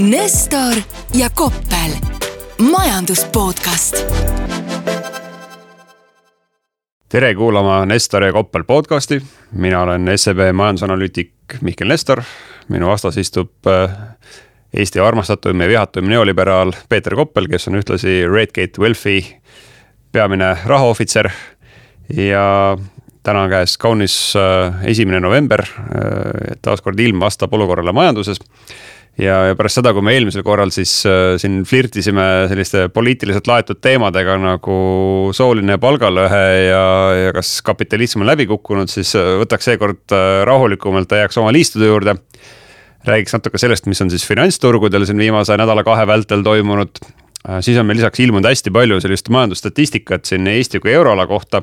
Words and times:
Nestor 0.00 0.74
ja 1.14 1.30
Koppel, 1.34 1.90
majandus 2.70 3.24
podcast. 3.24 4.06
tere 7.08 7.34
kuulama 7.34 7.86
Nestor 7.86 8.24
ja 8.24 8.32
Koppel 8.32 8.64
podcasti, 8.64 9.22
mina 9.52 9.82
olen 9.82 10.08
SEB 10.16 10.38
majandusanalüütik 10.52 11.32
Mihkel 11.60 11.88
Nestor, 11.88 12.22
minu 12.68 12.88
vastas 12.88 13.16
istub 13.16 13.66
äh, 13.66 13.90
Eesti 14.72 15.00
armastatum 15.00 15.60
ja 15.60 15.68
vihatum 15.68 16.08
neoliberaal 16.08 16.72
Peeter 16.88 17.14
Koppel, 17.14 17.48
kes 17.52 17.68
on 17.68 17.76
ühtlasi 17.76 18.22
Redgate 18.32 18.80
Wealthi 18.80 19.36
peamine 20.12 20.56
rahaohvitser. 20.64 21.28
Ja 22.16 22.78
täna 23.22 23.42
on 23.42 23.50
käes 23.50 23.76
kaunis 23.78 24.32
äh, 24.36 24.80
esimene 24.84 25.20
november, 25.20 25.60
äh, 25.60 26.56
taaskord 26.62 27.00
ilm 27.00 27.20
vastab 27.20 27.52
olukorrale 27.52 27.92
majanduses 27.92 28.40
ja, 29.20 29.36
ja 29.50 29.56
pärast 29.58 29.80
seda, 29.80 29.92
kui 29.94 30.04
me 30.04 30.14
eelmisel 30.16 30.44
korral 30.46 30.72
siis 30.74 30.92
äh, 31.08 31.34
siin 31.40 31.60
flirtisime 31.68 32.26
selliste 32.50 32.86
poliitiliselt 32.94 33.48
laetud 33.50 33.80
teemadega 33.82 34.36
nagu 34.40 34.78
sooline 35.36 35.76
palgalõhe 35.82 36.44
ja, 36.66 36.82
ja 37.26 37.34
kas 37.36 37.58
kapitalism 37.66 38.24
on 38.24 38.30
läbi 38.30 38.48
kukkunud, 38.50 38.90
siis 38.92 39.12
äh, 39.18 39.34
võtaks 39.42 39.70
seekord 39.70 40.16
äh, 40.16 40.42
rahulikumalt 40.48 41.12
ja 41.12 41.24
jääks 41.24 41.40
oma 41.42 41.52
liistude 41.54 41.90
juurde. 41.90 42.16
räägiks 43.04 43.32
natuke 43.32 43.58
sellest, 43.58 43.86
mis 43.88 44.00
on 44.04 44.10
siis 44.12 44.26
finantsturgudel 44.28 45.06
siin 45.08 45.18
viimase 45.18 45.56
nädala-kahe 45.56 46.06
vältel 46.06 46.42
toimunud. 46.44 47.00
siis 47.60 47.78
on 47.78 47.86
meil 47.86 47.96
lisaks 47.96 48.20
ilmunud 48.20 48.48
hästi 48.48 48.70
palju 48.70 49.00
sellist 49.00 49.28
majandusstatistikat 49.28 50.24
siin 50.24 50.46
Eesti 50.46 50.80
kui 50.80 50.92
euroala 50.92 51.26
kohta 51.26 51.62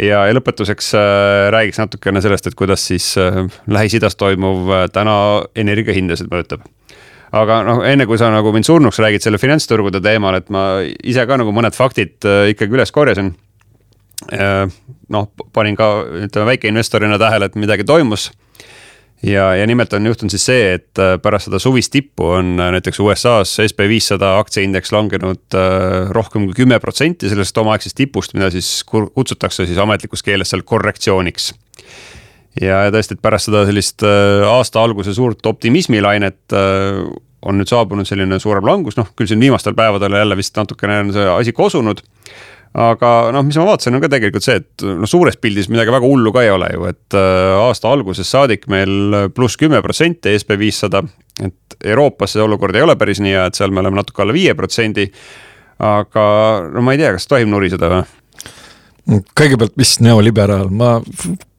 ja, 0.00 0.24
ja 0.26 0.34
lõpetuseks 0.36 0.92
äh, 0.96 1.48
räägiks 1.54 1.80
natukene 1.80 2.22
sellest, 2.24 2.48
et 2.48 2.56
kuidas 2.58 2.84
siis 2.88 3.12
äh, 3.20 3.42
Lähis-Idas 3.70 4.16
toimuv 4.20 4.70
äh, 4.70 4.86
täna 4.92 5.16
energiahindasid 5.58 6.30
mõjutab. 6.32 6.64
aga 7.32 7.62
noh, 7.64 7.82
enne 7.88 8.06
kui 8.06 8.18
sa 8.20 8.30
nagu 8.32 8.52
mind 8.52 8.68
surnuks 8.68 9.00
räägid 9.00 9.24
selle 9.24 9.40
finantsturgude 9.40 10.02
teemal, 10.04 10.36
et 10.36 10.50
ma 10.52 10.82
ise 10.84 11.24
ka 11.26 11.38
nagu 11.40 11.52
mõned 11.54 11.76
faktid 11.76 12.20
ikkagi 12.52 12.76
üles 12.76 12.92
korjasin. 12.92 13.32
noh, 15.08 15.30
panin 15.52 15.76
ka 15.76 15.88
ütleme 16.26 16.52
väikeinvestorina 16.52 17.18
tähele, 17.18 17.48
et 17.48 17.56
midagi 17.56 17.84
toimus 17.88 18.30
ja, 19.22 19.54
ja 19.56 19.66
nimelt 19.66 19.92
on 19.92 20.06
juhtunud 20.06 20.32
siis 20.34 20.44
see, 20.46 20.66
et 20.76 21.00
äh, 21.00 21.14
pärast 21.22 21.48
seda 21.48 21.60
suvist 21.62 21.92
tippu 21.94 22.26
on 22.38 22.54
äh, 22.60 22.72
näiteks 22.76 23.00
USA-s 23.02 23.60
SB 23.68 23.86
viissada 23.90 24.34
aktsiaindeks 24.40 24.92
langenud 24.94 25.56
äh, 25.58 26.10
rohkem 26.14 26.46
kui 26.48 26.62
kümme 26.62 26.78
protsenti 26.82 27.30
sellest 27.30 27.58
omaaegsest 27.62 27.96
tipust, 27.98 28.34
mida 28.34 28.50
siis 28.54 28.82
kutsutakse 28.88 29.66
siis 29.66 29.78
ametlikus 29.82 30.24
keeles 30.26 30.52
seal 30.52 30.64
korrektsiooniks. 30.66 31.52
ja, 32.60 32.84
ja 32.86 32.94
tõesti, 32.94 33.16
et 33.16 33.24
pärast 33.24 33.50
seda 33.50 33.64
sellist 33.68 34.04
aasta 34.04 34.82
alguse 34.82 35.14
suurt 35.14 35.46
optimismilainet 35.46 36.56
on 37.42 37.58
nüüd 37.58 37.70
saabunud 37.70 38.06
selline 38.06 38.38
suurem 38.42 38.66
langus, 38.66 38.96
noh 38.98 39.08
küll 39.16 39.30
siin 39.30 39.40
viimastel 39.42 39.74
päevadel 39.74 40.18
jälle 40.18 40.36
vist 40.38 40.56
natukene 40.58 41.00
on 41.02 41.14
see 41.14 41.30
asi 41.30 41.54
kosunud 41.56 42.02
aga 42.72 43.12
noh, 43.34 43.44
mis 43.44 43.58
ma 43.60 43.66
vaatasin, 43.68 43.96
on 43.96 44.04
ka 44.04 44.10
tegelikult 44.12 44.46
see, 44.46 44.60
et 44.62 44.84
noh, 44.86 45.08
suures 45.08 45.36
pildis 45.40 45.68
midagi 45.72 45.92
väga 45.92 46.08
hullu 46.08 46.32
ka 46.32 46.44
ei 46.44 46.52
ole 46.54 46.70
ju, 46.72 46.86
et 46.88 47.18
äh, 47.18 47.52
aasta 47.60 47.92
algusest 47.92 48.32
saadik 48.32 48.66
meil 48.72 49.28
pluss 49.36 49.60
kümme 49.60 49.82
protsenti 49.84 50.32
SB 50.38 50.58
viissada. 50.60 51.02
et 51.42 51.78
Euroopas 51.84 52.36
see 52.36 52.42
olukord 52.44 52.76
ei 52.76 52.84
ole 52.84 52.96
päris 52.96 53.20
nii 53.20 53.32
hea, 53.36 53.46
et 53.48 53.58
seal 53.58 53.72
me 53.72 53.80
oleme 53.82 54.00
natuke 54.00 54.22
alla 54.22 54.36
viie 54.36 54.54
protsendi. 54.54 55.10
aga 55.82 56.24
no 56.72 56.82
ma 56.82 56.92
ei 56.92 57.00
tea, 57.02 57.12
kas 57.16 57.28
tohib 57.28 57.48
nuriseda 57.52 57.92
või? 57.92 58.02
kõigepealt, 59.36 59.74
mis 59.76 59.96
neoliberaal, 60.00 60.68
ma 60.70 61.00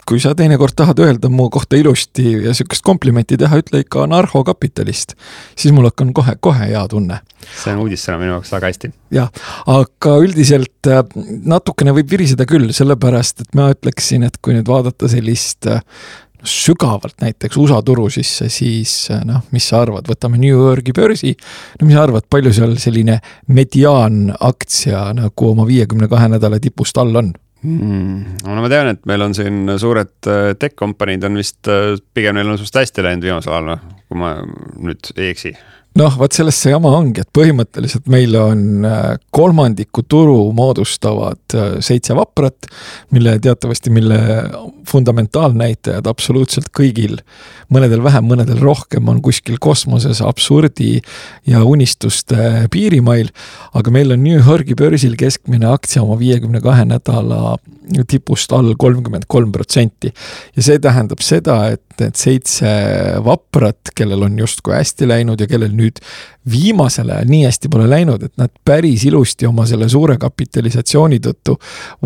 kui 0.07 0.19
sa 0.19 0.33
teinekord 0.35 0.75
tahad 0.75 0.99
öelda 1.03 1.29
mu 1.31 1.49
kohta 1.53 1.77
ilusti 1.79 2.33
ja 2.47 2.53
sihukest 2.55 2.83
komplimenti 2.85 3.37
teha, 3.39 3.59
ütle 3.61 3.83
ikka 3.83 4.03
anarhokapitalist. 4.07 5.15
siis 5.55 5.73
mul 5.73 5.87
hakkan 5.89 6.13
kohe, 6.13 6.35
kohe 6.39 6.67
hea 6.71 6.83
tunne. 6.87 7.19
see 7.63 7.73
on 7.73 7.83
uudissõna 7.85 8.19
minu 8.21 8.35
jaoks 8.35 8.51
väga 8.55 8.71
hästi. 8.71 8.91
jah, 9.15 9.31
aga 9.67 10.17
üldiselt 10.25 10.91
äh, 10.91 11.03
natukene 11.45 11.95
võib 11.95 12.11
viriseda 12.11 12.45
küll, 12.49 12.73
sellepärast 12.73 13.45
et 13.45 13.55
ma 13.55 13.71
ütleksin, 13.73 14.27
et 14.27 14.37
kui 14.41 14.57
nüüd 14.57 14.67
vaadata 14.67 15.09
sellist 15.11 15.69
äh, 15.71 15.81
sügavalt 16.43 17.21
näiteks 17.21 17.57
USA 17.57 17.81
turu 17.85 18.09
sisse, 18.11 18.49
siis 18.51 19.07
äh, 19.11 19.23
noh, 19.27 19.43
mis 19.55 19.67
sa 19.69 19.81
arvad, 19.83 20.07
võtame 20.09 20.39
New 20.41 20.51
Yorgi 20.51 20.93
börsi. 20.95 21.35
no 21.79 21.87
mis 21.87 21.95
sa 21.95 22.03
arvad, 22.03 22.27
palju 22.29 22.53
seal 22.53 22.75
selline 22.81 23.19
mediaanaktsia 23.47 25.05
nagu 25.17 25.49
oma 25.49 25.67
viiekümne 25.67 26.11
kahe 26.11 26.29
nädala 26.35 26.59
tipust 26.63 26.97
all 26.99 27.15
on? 27.23 27.33
Mm,? 27.63 28.39
no 28.45 28.63
ma 28.63 28.71
tean, 28.71 28.93
et 28.93 29.05
meil 29.09 29.25
on 29.25 29.35
siin 29.37 29.75
suured 29.81 30.29
äh, 30.29 30.53
tech 30.59 30.77
kompaniid 30.79 31.23
on 31.27 31.39
vist, 31.39 31.61
äh, 31.71 31.95
pigem 32.13 32.37
neil 32.37 32.53
on 32.53 32.59
suht 32.61 32.81
hästi 32.81 33.05
läinud 33.05 33.27
viimasel 33.27 33.55
ajal, 33.55 33.71
noh, 33.73 34.01
kui 34.07 34.19
ma 34.19 34.35
nüüd 34.43 35.13
ei 35.17 35.31
eksi 35.33 35.55
noh, 35.99 36.15
vot 36.17 36.33
selles 36.33 36.57
see 36.57 36.73
jama 36.73 36.91
ongi, 36.97 37.21
et 37.23 37.29
põhimõtteliselt 37.35 38.07
meil 38.11 38.35
on 38.39 38.87
äh, 38.87 39.01
kolmandiku 39.33 40.03
turu 40.09 40.37
moodustavad 40.55 41.57
seitse 41.83 42.15
vaprat, 42.17 42.69
mille 43.13 43.35
teatavasti, 43.43 43.93
mille 43.93 44.19
fundamentaalnäitajad 44.89 46.07
absoluutselt 46.09 46.71
kõigil, 46.75 47.19
mõnedel 47.73 48.03
vähem, 48.05 48.25
mõnedel 48.29 48.61
rohkem, 48.63 49.07
on 49.09 49.21
kuskil 49.23 49.59
kosmoses 49.61 50.21
absurdi 50.25 50.97
ja 51.49 51.63
unistuste 51.65 52.67
piirimail. 52.73 53.29
aga 53.73 53.91
meil 53.91 54.11
on 54.11 54.23
New 54.23 54.39
Yorgi 54.39 54.75
börsil 54.75 55.15
keskmine 55.17 55.67
aktsia 55.69 56.03
oma 56.03 56.17
viiekümne 56.19 56.61
kahe 56.61 56.85
nädala 56.85 57.57
tipust 58.07 58.51
all 58.53 58.75
kolmkümmend 58.79 59.25
kolm 59.27 59.51
protsenti. 59.51 60.13
ja 60.55 60.63
see 60.63 60.79
tähendab 60.79 61.21
seda, 61.21 61.71
et 61.73 61.81
need 61.99 62.17
seitse 62.17 62.69
vaprat, 63.25 63.91
kellel 63.95 64.23
on 64.25 64.37
justkui 64.39 64.73
hästi 64.75 65.07
läinud 65.07 65.41
ja 65.41 65.47
kellel 65.47 65.73
nüüd 65.75 65.82
viimasel 66.51 67.09
ajal 67.13 67.29
nii 67.29 67.43
hästi 67.47 67.71
pole 67.71 67.87
läinud, 67.89 68.23
et 68.23 68.33
nad 68.37 68.51
päris 68.65 69.05
ilusti 69.07 69.47
oma 69.47 69.65
selle 69.69 69.89
suure 69.91 70.17
kapitalisatsiooni 70.21 71.19
tõttu 71.23 71.57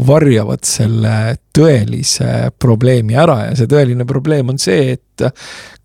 varjavad 0.08 0.66
selle 0.68 1.14
tõelise 1.58 2.52
probleemi 2.60 3.18
ära 3.18 3.40
ja 3.48 3.56
see 3.58 3.70
tõeline 3.72 4.06
probleem 4.10 4.54
on 4.54 4.62
see, 4.62 4.98
et 4.98 5.26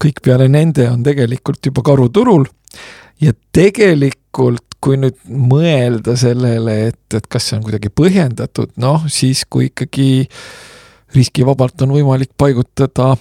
kõik 0.02 0.20
peale 0.24 0.48
nende 0.52 0.88
on 0.90 1.02
tegelikult 1.06 1.64
juba 1.70 1.84
karuturul 1.86 2.46
ja 3.22 3.32
tegelikult 3.52 4.68
kui 4.82 4.98
nüüd 4.98 5.18
mõelda 5.30 6.16
sellele, 6.18 6.88
et, 6.90 7.04
et 7.14 7.26
kas 7.30 7.46
see 7.48 7.58
on 7.58 7.66
kuidagi 7.66 7.92
põhjendatud, 7.94 8.72
noh 8.82 9.04
siis 9.12 9.44
kui 9.46 9.70
ikkagi 9.70 10.26
riskivabalt 11.14 11.84
on 11.86 11.94
võimalik 11.94 12.32
paigutada 12.40 13.12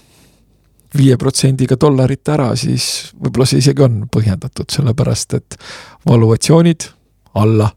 viie 0.97 1.17
protsendiga 1.17 1.77
dollarit 1.79 2.29
ära, 2.29 2.51
siis 2.59 3.11
võib-olla 3.15 3.47
see 3.47 3.61
isegi 3.63 3.85
on 3.85 4.03
põhjendatud, 4.11 4.67
sellepärast 4.71 5.37
et 5.39 5.57
valuatsioonid 6.07 6.87
alla, 7.39 7.69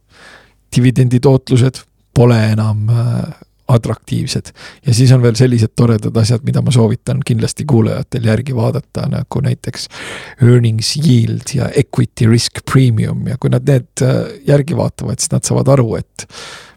dividenditootlused 0.75 1.83
pole 2.15 2.39
enam 2.53 2.89
äh, 2.91 3.23
atraktiivsed. 3.69 4.51
ja 4.87 4.95
siis 4.95 5.13
on 5.13 5.23
veel 5.23 5.35
sellised 5.39 5.73
toredad 5.77 6.17
asjad, 6.17 6.43
mida 6.45 6.63
ma 6.63 6.75
soovitan 6.75 7.23
kindlasti 7.27 7.65
kuulajatel 7.65 8.27
järgi 8.29 8.57
vaadata, 8.57 9.07
nagu 9.09 9.41
näiteks 9.41 9.89
earnings 10.43 10.97
yield 10.97 11.55
ja 11.55 11.71
equity 11.71 12.29
risk 12.31 12.65
premium. 12.73 13.27
Ja 13.29 13.39
kui 13.41 13.51
nad 13.51 13.67
need 13.69 14.05
äh, 14.05 14.21
järgi 14.47 14.77
vaatavad, 14.77 15.23
siis 15.23 15.33
nad 15.33 15.47
saavad 15.47 15.71
aru, 15.79 15.95
et 16.03 16.27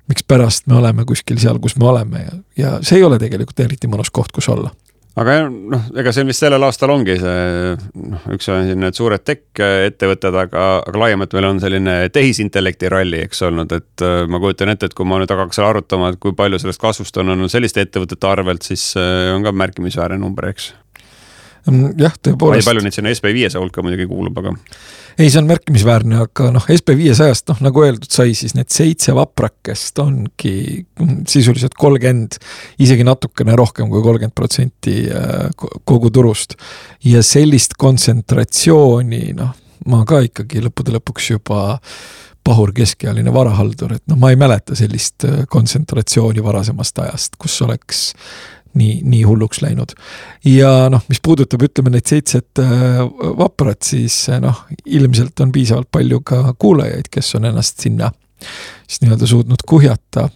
mikspärast 0.08 0.70
me 0.72 0.78
oleme 0.80 1.06
kuskil 1.06 1.40
seal, 1.42 1.60
kus 1.60 1.76
me 1.76 1.90
oleme. 1.90 2.24
Ja, 2.24 2.36
ja 2.58 2.76
see 2.82 3.02
ei 3.02 3.08
ole 3.08 3.20
tegelikult 3.20 3.66
eriti 3.66 3.90
mõnus 3.92 4.14
koht, 4.14 4.32
kus 4.32 4.48
olla 4.54 4.72
aga 5.18 5.36
noh, 5.50 5.88
ega 5.98 6.14
see 6.14 6.26
vist 6.28 6.44
sellel 6.44 6.64
aastal 6.68 6.94
ongi 6.94 7.18
see 7.22 7.76
noh, 8.12 8.26
üks 8.36 8.50
on 8.54 8.68
siin 8.68 8.82
need 8.84 8.98
suured 8.98 9.24
tech 9.26 9.62
ettevõtted, 9.64 10.36
aga, 10.44 10.66
aga 10.86 11.04
laiemalt 11.04 11.34
meil 11.38 11.50
on 11.50 11.62
selline 11.64 11.98
tehisintellekti 12.14 12.92
ralli, 12.94 13.24
eks 13.26 13.42
olnud, 13.50 13.74
et 13.78 14.06
äh, 14.06 14.20
ma 14.30 14.42
kujutan 14.44 14.74
ette, 14.74 14.92
et 14.92 14.98
kui 14.98 15.08
ma 15.10 15.20
nüüd 15.22 15.34
hakkaks 15.34 15.62
arutama, 15.66 16.14
et 16.14 16.22
kui 16.24 16.36
palju 16.38 16.62
sellest 16.62 16.84
kasvust 16.84 17.18
on 17.22 17.34
olnud 17.36 17.52
selliste 17.54 17.86
ettevõtete 17.86 18.30
arvelt, 18.30 18.68
siis 18.68 18.92
äh, 19.00 19.32
on 19.34 19.46
ka 19.46 19.56
märkimisväärne 19.56 20.22
number, 20.22 20.52
eks 20.54 20.72
jah, 22.00 22.16
tõepoolest. 22.24 22.68
palju 22.68 22.84
neid 22.86 22.96
sinna 22.96 23.12
SB 23.14 23.34
viiesaja 23.36 23.62
hulka 23.62 23.84
muidugi 23.86 24.08
kuulub, 24.10 24.38
aga. 24.42 24.54
ei, 25.18 25.30
see 25.30 25.40
on 25.42 25.50
märkimisväärne, 25.50 26.20
aga 26.28 26.50
noh, 26.56 26.68
SB 26.78 26.96
viiesajast 27.00 27.52
noh, 27.52 27.62
nagu 27.68 27.84
öeldud 27.86 28.10
sai, 28.14 28.36
siis 28.38 28.56
need 28.58 28.72
seitse 28.74 29.16
vaprakest 29.18 30.00
ongi 30.04 30.56
sisuliselt 31.30 31.78
kolmkümmend, 31.80 32.40
isegi 32.84 33.08
natukene 33.08 33.58
rohkem 33.60 33.92
kui 33.94 34.04
kolmkümmend 34.06 34.36
protsenti 34.38 35.00
äh, 35.12 35.50
kogu 35.88 36.12
turust. 36.14 36.58
ja 37.06 37.24
sellist 37.26 37.78
kontsentratsiooni 37.80 39.34
noh, 39.38 39.56
ma 39.88 40.04
ka 40.08 40.24
ikkagi 40.28 40.64
lõppude 40.66 40.96
lõpuks 40.98 41.34
juba 41.36 41.80
pahur 42.48 42.72
keskealine 42.72 43.32
varahaldur, 43.36 43.98
et 43.98 44.04
noh, 44.08 44.16
ma 44.20 44.32
ei 44.32 44.40
mäleta 44.40 44.76
sellist 44.80 45.26
äh, 45.28 45.44
kontsentratsiooni 45.52 46.44
varasemast 46.44 47.04
ajast, 47.04 47.36
kus 47.42 47.58
oleks 47.66 48.06
nii, 48.76 49.02
nii 49.04 49.24
hulluks 49.28 49.62
läinud. 49.62 49.94
ja 50.46 50.90
noh, 50.90 51.04
mis 51.10 51.22
puudutab, 51.24 51.64
ütleme 51.68 51.94
neid 51.94 52.10
seitset 52.10 52.62
äh, 52.64 53.04
vaprat, 53.38 53.82
siis 53.88 54.26
äh, 54.30 54.42
noh, 54.44 54.66
ilmselt 54.86 55.40
on 55.46 55.52
piisavalt 55.52 55.92
palju 55.92 56.22
ka 56.26 56.42
kuulajaid, 56.60 57.12
kes 57.12 57.36
on 57.40 57.46
ennast 57.52 57.86
sinna 57.86 58.12
siis 58.88 59.02
nii-öelda 59.02 59.28
suutnud 59.28 59.64
kuhjata 59.68 60.28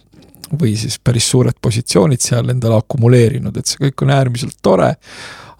või 0.60 0.76
siis 0.76 0.98
päris 0.98 1.30
suured 1.30 1.56
positsioonid 1.62 2.20
seal 2.20 2.50
endale 2.52 2.76
akumuleerinud, 2.82 3.56
et 3.56 3.68
see 3.68 3.86
kõik 3.86 4.04
on 4.04 4.10
äärmiselt 4.12 4.58
tore. 4.62 4.94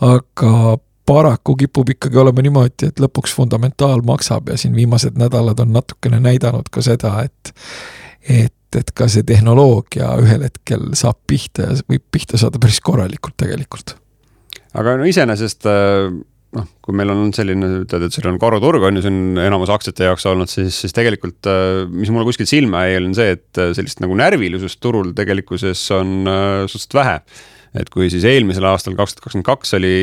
aga 0.03 0.79
paraku 1.07 1.57
kipub 1.57 1.89
ikkagi 1.95 2.19
olema 2.19 2.43
niimoodi, 2.43 2.89
et 2.89 3.01
lõpuks 3.03 3.35
fundamentaal 3.35 4.03
maksab 4.07 4.53
ja 4.53 4.57
siin 4.59 4.75
viimased 4.75 5.19
nädalad 5.19 5.61
on 5.61 5.73
natukene 5.73 6.21
näidanud 6.21 6.71
ka 6.71 6.83
seda, 6.83 7.15
et 7.25 7.55
et, 8.29 8.55
et 8.81 8.93
ka 8.97 9.09
see 9.11 9.27
tehnoloogia 9.29 10.15
ühel 10.23 10.45
hetkel 10.47 10.91
saab 10.99 11.21
pihta 11.29 11.69
ja 11.69 11.79
võib 11.89 12.05
pihta 12.15 12.41
saada 12.41 12.61
päris 12.63 12.81
korralikult 12.85 13.37
tegelikult. 13.41 13.97
aga 14.79 14.97
no 15.01 15.09
iseenesest 15.09 15.69
äh, 15.71 16.11
noh, 16.59 16.69
kui 16.85 16.97
meil 16.97 17.13
on 17.13 17.33
selline, 17.37 17.71
ütled, 17.85 18.07
et 18.07 18.17
seal 18.17 18.29
on 18.33 18.41
karuturg 18.43 18.85
on 18.89 19.01
ju, 19.01 19.07
on 19.09 19.41
enamus 19.45 19.73
aktsiate 19.73 20.09
jaoks 20.09 20.29
olnud, 20.31 20.51
siis, 20.53 20.83
siis 20.85 20.97
tegelikult 20.97 21.49
äh, 21.51 21.87
mis 21.89 22.13
mulle 22.13 22.29
kuskilt 22.29 22.51
silma 22.51 22.87
jäi, 22.89 23.01
on 23.03 23.17
see, 23.19 23.39
et 23.39 23.63
äh, 23.63 23.73
sellist 23.77 24.05
nagu 24.05 24.17
närvilisust 24.19 24.81
turul 24.83 25.15
tegelikkuses 25.17 25.89
on 25.97 26.23
suhteliselt 26.25 27.01
vähe 27.01 27.19
et 27.79 27.89
kui 27.89 28.11
siis 28.13 28.25
eelmisel 28.29 28.67
aastal, 28.69 28.95
kaks 28.99 29.15
tuhat 29.17 29.27
kakskümmend 29.27 29.49
kaks 29.49 29.75
oli 29.79 29.95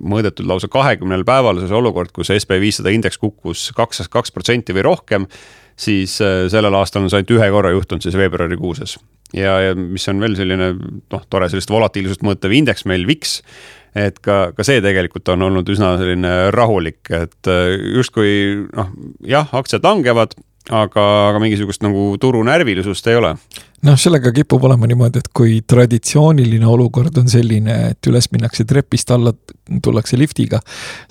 mõõdetud 0.00 0.48
lausa 0.48 0.68
kahekümnel 0.72 1.26
päeval 1.28 1.60
see 1.60 1.76
olukord, 1.76 2.12
kus 2.16 2.32
SB 2.32 2.56
viissada 2.62 2.92
indeks 2.94 3.20
kukkus 3.20 3.68
kaks, 3.76 4.06
kaks 4.12 4.32
protsenti 4.32 4.76
või 4.76 4.86
rohkem, 4.86 5.26
siis 5.76 6.16
sellel 6.18 6.74
aastal 6.78 7.04
on 7.04 7.10
see 7.12 7.20
ainult 7.20 7.34
ühe 7.36 7.48
korra 7.52 7.70
juhtunud 7.74 8.04
siis 8.04 8.16
veebruarikuuses. 8.16 8.96
ja, 9.36 9.58
ja 9.60 9.74
mis 9.76 10.08
on 10.08 10.22
veel 10.22 10.36
selline 10.38 10.70
noh, 10.76 11.26
tore 11.30 11.50
sellist 11.52 11.70
volatiilsust 11.70 12.24
mõõtev 12.24 12.54
indeks 12.56 12.86
meil, 12.88 13.04
VIX 13.08 13.40
et 13.96 14.18
ka, 14.24 14.50
ka 14.56 14.66
see 14.66 14.82
tegelikult 14.84 15.28
on 15.32 15.46
olnud 15.48 15.68
üsna 15.72 15.94
selline 16.00 16.32
rahulik, 16.54 17.08
et 17.16 17.50
äh, 17.50 17.76
justkui 17.96 18.66
noh, 18.68 18.92
jah, 19.26 19.48
aktsiad 19.56 19.86
langevad, 19.86 20.36
aga, 20.74 21.06
aga 21.30 21.40
mingisugust 21.42 21.84
nagu 21.84 22.12
turu 22.20 22.42
närvilisust 22.46 23.06
ei 23.10 23.18
ole. 23.20 23.34
noh, 23.86 23.98
sellega 24.00 24.32
kipub 24.34 24.64
olema 24.66 24.88
niimoodi, 24.90 25.20
et 25.22 25.28
kui 25.36 25.60
traditsiooniline 25.68 26.66
olukord 26.66 27.18
on 27.20 27.28
selline, 27.30 27.76
et 27.92 28.10
üles 28.10 28.30
minnakse 28.32 28.66
trepist, 28.66 29.12
alla 29.14 29.32
tullakse 29.82 30.18
liftiga, 30.18 30.60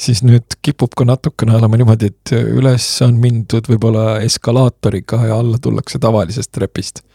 siis 0.01 0.23
nüüd 0.25 0.57
kipub 0.65 0.95
ka 0.97 1.07
natukene 1.07 1.55
olema 1.59 1.79
niimoodi, 1.79 2.11
et 2.11 2.35
üles 2.35 2.87
on 3.05 3.19
mindud 3.21 3.69
võib-olla 3.71 4.19
eskalaatoriga 4.25 5.23
ja 5.29 5.39
alla 5.39 5.61
tullakse 5.61 6.01
tavalisest 6.03 6.51
trepist 6.55 7.05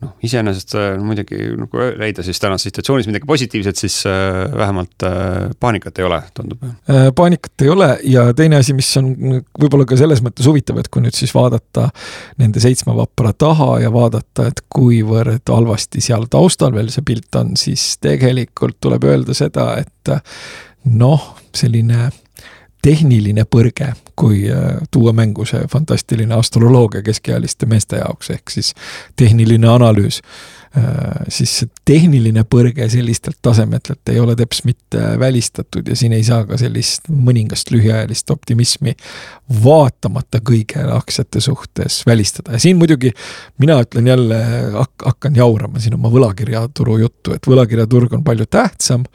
noh, 0.00 0.12
iseenesest 0.24 0.74
äh, 0.78 0.88
muidugi 1.02 1.38
kui 1.70 1.88
leida 2.00 2.24
siis 2.24 2.40
tänases 2.40 2.68
situatsioonis 2.68 3.08
midagi 3.10 3.28
positiivset, 3.28 3.80
siis 3.80 3.98
äh, 4.08 4.46
vähemalt 4.56 5.04
äh, 5.06 5.50
paanikat 5.60 5.98
ei 6.00 6.06
ole, 6.06 6.20
tundub. 6.34 6.64
paanikat 7.16 7.64
ei 7.64 7.72
ole 7.72 7.90
ja 8.08 8.26
teine 8.36 8.60
asi, 8.60 8.74
mis 8.76 8.88
on 9.00 9.12
võib-olla 9.60 9.86
ka 9.88 9.98
selles 10.00 10.22
mõttes 10.24 10.48
huvitav, 10.48 10.80
et 10.80 10.88
kui 10.92 11.04
nüüd 11.04 11.16
siis 11.16 11.34
vaadata 11.36 11.88
nende 12.40 12.62
seitsme 12.62 12.94
vapra 12.96 13.32
taha 13.32 13.72
ja 13.84 13.92
vaadata, 13.94 14.48
et 14.50 14.64
kuivõrd 14.72 15.52
halvasti 15.52 16.02
seal 16.04 16.26
taustal 16.30 16.74
veel 16.76 16.90
see 16.92 17.04
pilt 17.06 17.40
on, 17.40 17.54
siis 17.60 17.92
tegelikult 18.02 18.80
tuleb 18.80 19.04
öelda 19.10 19.36
seda, 19.36 19.72
et 19.82 20.14
noh, 20.96 21.32
selline 21.54 22.08
tehniline 22.82 23.44
põrge, 23.50 23.92
kui 24.18 24.44
äh, 24.52 24.78
tuua 24.92 25.12
mängu 25.16 25.44
see 25.48 25.60
fantastiline 25.70 26.34
astroloogia 26.36 27.02
keskealiste 27.04 27.68
meeste 27.68 28.00
jaoks, 28.00 28.30
ehk 28.36 28.52
siis 28.52 28.72
tehniline 29.20 29.68
analüüs. 29.68 30.20
Äh, 30.76 31.26
siis 31.28 31.52
see 31.60 31.70
tehniline 31.88 32.44
põrge 32.48 32.86
sellistelt 32.92 33.40
tasemetelt 33.42 34.12
ei 34.12 34.20
ole 34.22 34.36
teps 34.38 34.62
mitte 34.64 35.02
välistatud 35.18 35.88
ja 35.90 35.96
siin 35.98 36.14
ei 36.16 36.24
saa 36.24 36.44
ka 36.46 36.58
sellist 36.60 37.10
mõningast 37.10 37.72
lühiajalist 37.74 38.30
optimismi 38.30 38.94
vaatamata 39.64 40.38
kõigele 40.46 40.94
aktsiate 40.94 41.42
suhtes 41.42 42.04
välistada 42.06 42.54
ja 42.54 42.62
siin 42.62 42.78
muidugi 42.78 43.10
mina 43.58 43.80
ütlen 43.82 44.06
jälle, 44.06 44.38
hakkan 44.78 45.36
jaurama 45.36 45.82
siin 45.82 45.98
oma 45.98 46.12
võlakirjaturu 46.12 47.00
juttu, 47.02 47.34
et 47.34 47.50
võlakirjaturg 47.50 48.14
on 48.14 48.24
palju 48.24 48.46
tähtsam 48.46 49.08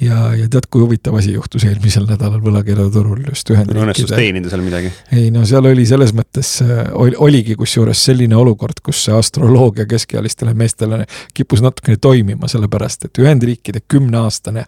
ja, 0.00 0.34
ja 0.36 0.48
tead, 0.50 0.68
kui 0.70 0.82
huvitav 0.84 1.16
asi 1.18 1.32
juhtus 1.34 1.64
eelmisel 1.68 2.06
nädalal 2.08 2.40
võlakirjaturul 2.44 3.22
just 3.28 3.50
Ühendriikide. 3.52 3.84
õnnestus 3.84 4.12
teenida 4.12 4.52
seal 4.52 4.64
midagi? 4.64 4.90
ei 5.16 5.30
no 5.34 5.44
seal 5.48 5.68
oli 5.70 5.86
selles 5.88 6.12
mõttes, 6.16 6.56
äh, 6.64 6.90
oligi 6.96 7.56
kusjuures 7.58 8.04
selline 8.10 8.36
olukord, 8.36 8.82
kus 8.84 9.06
see 9.06 9.16
astroloogia 9.16 9.86
keskealistele 9.90 10.54
meestele 10.54 11.04
kippus 11.34 11.64
natukene 11.64 12.00
toimima, 12.02 12.50
sellepärast 12.50 13.08
et 13.08 13.22
Ühendriikide 13.22 13.84
kümneaastane 13.88 14.66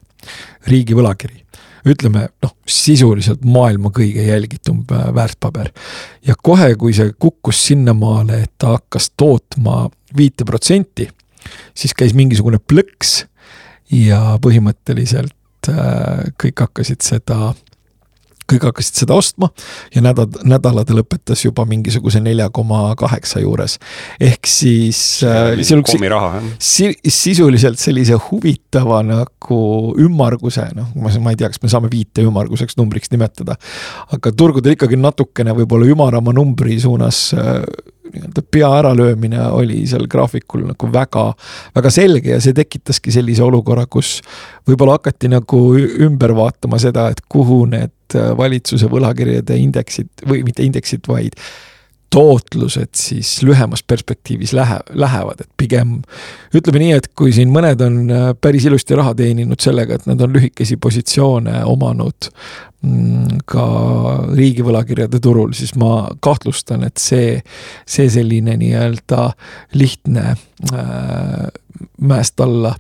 riigi 0.69 0.97
võlakiri 0.99 1.45
ütleme 1.89 2.27
noh, 2.43 2.55
sisuliselt 2.69 3.45
maailma 3.49 3.93
kõige 3.95 4.25
jälgitum 4.27 4.83
äh, 4.93 5.09
väärtpaber. 5.15 5.71
ja 6.27 6.35
kohe, 6.43 6.75
kui 6.77 6.95
see 6.97 7.13
kukkus 7.19 7.67
sinnamaale, 7.71 8.43
et 8.45 8.53
ta 8.59 8.77
hakkas 8.79 9.13
tootma 9.17 9.87
viite 10.17 10.45
protsenti, 10.49 11.09
siis 11.77 11.95
käis 11.97 12.15
mingisugune 12.17 12.59
plõks 12.59 13.23
ja 13.94 14.38
põhimõtteliselt 14.43 15.70
äh, 15.73 16.29
kõik 16.40 16.67
hakkasid 16.67 17.05
seda 17.05 17.55
kõik 18.49 18.64
hakkasid 18.69 19.02
seda 19.02 19.17
ostma 19.19 19.50
ja 19.94 20.02
nädal, 20.05 20.29
nädala 20.49 20.85
ta 20.88 20.96
lõpetas 20.96 21.43
juba 21.44 21.67
mingisuguse 21.69 22.20
nelja 22.25 22.49
koma 22.55 22.94
kaheksa 22.99 23.43
juures. 23.43 23.76
ehk 24.20 24.49
siis 24.49 25.20
äh, 25.26 25.52
siukse, 25.61 26.00
si, 26.58 26.88
sisuliselt 27.05 27.81
sellise 27.81 28.17
huvitava 28.29 29.02
nagu 29.06 29.61
ümmarguse, 30.00 30.70
noh, 30.79 30.88
ma, 30.96 31.12
ma 31.20 31.34
ei 31.34 31.41
tea, 31.41 31.52
kas 31.52 31.62
me 31.62 31.73
saame 31.73 31.93
viite 31.93 32.25
ümmarguseks 32.25 32.79
numbriks 32.81 33.12
nimetada, 33.12 33.58
aga 34.17 34.32
turgudel 34.32 34.79
ikkagi 34.79 34.96
natukene 35.00 35.52
võib-olla 35.61 35.93
ümarama 35.93 36.32
numbri 36.37 36.81
suunas 36.81 37.29
äh, 37.37 37.62
nii-öelda 38.12 38.44
pea 38.50 38.70
äralöömine 38.81 39.43
oli 39.55 39.82
seal 39.90 40.06
graafikul 40.10 40.66
nagu 40.69 40.90
väga, 40.93 41.25
väga 41.76 41.93
selge 41.94 42.34
ja 42.34 42.40
see 42.44 42.56
tekitaski 42.56 43.12
sellise 43.14 43.44
olukorra, 43.46 43.87
kus 43.87 44.19
võib-olla 44.69 44.99
hakati 44.99 45.31
nagu 45.32 45.62
ümber 45.78 46.34
vaatama 46.37 46.81
seda, 46.82 47.08
et 47.12 47.25
kuhu 47.28 47.64
need 47.70 48.19
valitsuse 48.38 48.88
võlakirjade 48.88 49.56
indeksid 49.60 50.28
või 50.28 50.43
mitte 50.46 50.64
indeksid, 50.64 51.05
vaid 51.08 51.37
tootlused 52.10 52.94
siis 52.96 53.43
lühemas 53.43 53.82
perspektiivis 53.82 54.52
lähe, 54.56 54.78
lähevad, 54.90 55.43
et 55.44 55.50
pigem 55.60 55.99
ütleme 56.56 56.81
nii, 56.82 56.94
et 56.96 57.10
kui 57.19 57.34
siin 57.37 57.52
mõned 57.52 57.82
on 57.84 58.00
äh, 58.08 58.31
päris 58.40 58.64
ilusti 58.69 58.96
raha 58.96 59.14
teeninud 59.19 59.60
sellega, 59.60 59.99
et 59.99 60.08
nad 60.08 60.20
on 60.25 60.32
lühikesi 60.32 60.78
positsioone 60.81 61.60
omanud 61.69 62.31
mm, 62.82 63.44
ka 63.49 63.66
riigi 64.38 64.64
võlakirjade 64.64 65.20
turul, 65.25 65.52
siis 65.58 65.75
ma 65.81 66.08
kahtlustan, 66.25 66.87
et 66.88 66.96
see, 67.02 67.38
see 67.88 68.08
selline 68.12 68.56
nii-öelda 68.60 69.31
lihtne 69.76 70.26
äh, 70.32 71.49
mäest 72.00 72.40
alla 72.40 72.75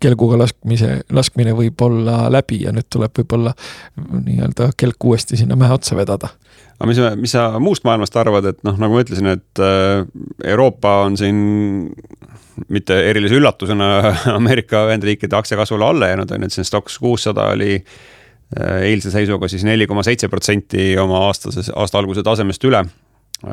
kelguga 0.00 0.38
laskmise, 0.40 1.00
laskmine 1.12 1.54
võib 1.56 1.80
olla 1.84 2.24
läbi 2.32 2.62
ja 2.64 2.72
nüüd 2.74 2.88
tuleb 2.92 3.14
võib-olla 3.20 3.52
nii-öelda 3.98 4.70
kelk 4.80 5.08
uuesti 5.10 5.38
sinna 5.40 5.58
mäe 5.60 5.72
otsa 5.74 5.98
vedada. 5.98 6.32
Aga 6.80 6.88
mis, 6.88 7.00
mis 7.20 7.34
sa 7.36 7.50
muust 7.60 7.84
maailmast 7.84 8.16
arvad, 8.16 8.46
et 8.52 8.62
noh, 8.64 8.78
nagu 8.80 8.96
ma 8.96 9.02
ütlesin, 9.04 9.28
et 9.34 9.60
äh, 9.60 10.06
Euroopa 10.48 11.02
on 11.04 11.18
siin 11.20 11.42
mitte 12.72 12.96
erilise 13.10 13.36
üllatusena 13.36 13.90
Ameerika 14.38 14.86
Ühendriikide 14.88 15.36
aktsiakasvule 15.36 15.86
alla 15.86 16.08
jäänud, 16.12 16.32
on 16.32 16.46
ju, 16.46 16.50
et 16.50 16.56
siin 16.56 16.68
Stoxx 16.68 16.96
kuussada 17.02 17.50
oli 17.52 17.76
äh, 17.76 18.80
eilse 18.88 19.12
seisuga 19.12 19.48
siis 19.52 19.66
neli 19.68 19.88
koma 19.90 20.04
seitse 20.06 20.32
protsenti 20.32 20.94
oma 21.00 21.26
aastases, 21.28 21.72
aasta 21.76 22.00
alguse 22.00 22.24
tasemest 22.24 22.64
üle 22.68 22.84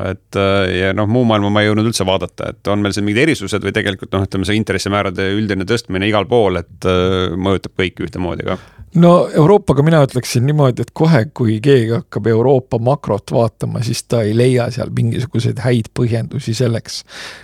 et 0.08 0.38
äh, 0.40 0.64
ja 0.78 0.94
noh, 0.96 1.08
muu 1.10 1.24
maailma 1.28 1.52
ma 1.52 1.62
ei 1.64 1.70
jõudnud 1.70 1.90
üldse 1.90 2.06
vaadata, 2.08 2.52
et 2.52 2.72
on 2.72 2.82
meil 2.84 2.96
siin 2.96 3.06
mingid 3.08 3.24
erisused 3.26 3.64
või 3.64 3.74
tegelikult 3.76 4.12
noh, 4.14 4.26
ütleme 4.28 4.48
see 4.48 4.58
intressimäärade 4.60 5.30
üldine 5.36 5.68
tõstmine 5.68 6.08
igal 6.10 6.28
pool, 6.28 6.60
et 6.60 6.90
mõjutab 7.38 7.78
kõiki 7.78 8.08
ühtemoodi 8.08 8.48
ka. 8.48 8.58
No 8.96 9.28
Euroopaga 9.34 9.82
mina 9.84 10.00
ütleksin 10.04 10.46
niimoodi, 10.48 10.82
et 10.82 10.92
kohe, 10.96 11.26
kui 11.36 11.58
keegi 11.60 11.92
hakkab 11.92 12.26
Euroopa 12.32 12.78
makrot 12.80 13.32
vaatama, 13.34 13.82
siis 13.84 14.00
ta 14.08 14.22
ei 14.24 14.32
leia 14.36 14.70
seal 14.72 14.88
mingisuguseid 14.96 15.60
häid 15.60 15.90
põhjendusi 15.96 16.54
selleks, 16.56 17.02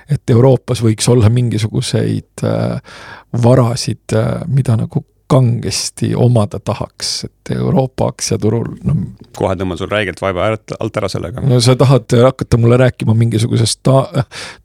et 0.08 0.32
Euroopas 0.32 0.80
võiks 0.84 1.08
olla 1.12 1.28
mingisuguseid 1.32 2.46
äh, 2.48 2.96
varasid 3.44 4.16
äh,, 4.16 4.38
mida 4.48 4.78
nagu 4.80 5.04
kangesti 5.26 6.14
omada 6.14 6.58
tahaks, 6.60 7.24
et 7.24 7.52
Euroopa 7.56 8.10
aktsiaturul, 8.12 8.66
no. 8.84 8.94
kohe 9.36 9.56
tõmban 9.56 9.80
sul 9.80 9.88
räigelt 9.88 10.20
vaiba 10.20 10.50
alt 10.52 11.00
ära 11.00 11.08
sellega. 11.08 11.42
no 11.48 11.60
sa 11.64 11.76
tahad 11.80 12.12
hakata 12.26 12.60
mulle 12.60 12.76
rääkima 12.80 13.16
mingisugusest 13.16 13.80
ta-, 13.86 14.24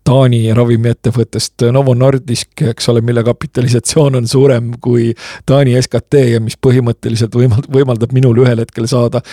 Taani 0.09 0.41
ravimiettevõttest 0.57 1.69
Novo 1.71 1.93
Nordisk, 1.95 2.65
eks 2.73 2.89
ole, 2.91 3.01
mille 3.05 3.23
kapitalisatsioon 3.23 4.19
on 4.19 4.27
suurem 4.27 4.73
kui 4.83 5.13
Taani 5.45 5.77
SKT 5.81 6.25
ja 6.33 6.43
mis 6.43 6.59
põhimõtteliselt 6.59 7.35
võimaldab, 7.35 7.71
võimaldab 7.79 8.15
minul 8.15 8.43
ühel 8.43 8.63
hetkel 8.65 8.89
saada 8.89 9.23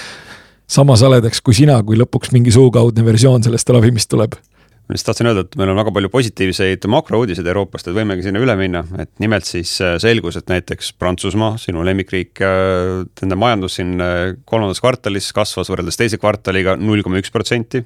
sama 0.66 0.96
saledaks 0.98 1.42
kui 1.42 1.54
sina, 1.54 1.78
kui 1.86 1.98
lõpuks 1.98 2.32
mingi 2.34 2.54
suukaudne 2.54 3.04
versioon 3.06 3.42
sellest 3.46 3.70
ravimist 3.74 4.10
tuleb 4.14 4.38
ma 4.86 4.94
lihtsalt 4.94 5.08
tahtsin 5.10 5.26
öelda, 5.26 5.42
et 5.42 5.56
meil 5.58 5.72
on 5.72 5.78
väga 5.80 5.90
palju 5.96 6.10
positiivseid 6.12 6.84
makrouudiseid 6.90 7.48
Euroopast, 7.50 7.88
et 7.90 7.96
võimegi 7.96 8.22
sinna 8.22 8.42
üle 8.42 8.54
minna, 8.58 8.84
et 9.02 9.10
nimelt 9.22 9.48
siis 9.48 9.72
äh, 9.82 9.96
selgus, 10.02 10.38
et 10.38 10.52
näiteks 10.52 10.92
Prantsusmaa, 11.00 11.56
sinu 11.58 11.82
lemmikriik, 11.86 12.38
äh, 12.46 13.02
nende 13.22 13.38
majandus 13.40 13.80
siin 13.80 13.96
äh, 14.02 14.36
kolmandas 14.46 14.82
kvartalis 14.84 15.32
kasvas 15.34 15.72
võrreldes 15.72 15.98
teise 15.98 16.20
kvartaliga 16.22 16.76
null 16.78 17.02
koma 17.06 17.18
üks 17.22 17.34
protsenti. 17.34 17.84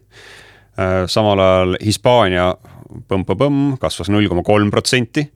samal 1.11 1.41
ajal 1.43 1.75
Hispaania 1.83 2.45
põmm-põmm 3.11 3.75
kasvas 3.83 4.09
null 4.09 4.29
koma 4.31 4.45
kolm 4.47 4.71
protsenti 4.71 5.27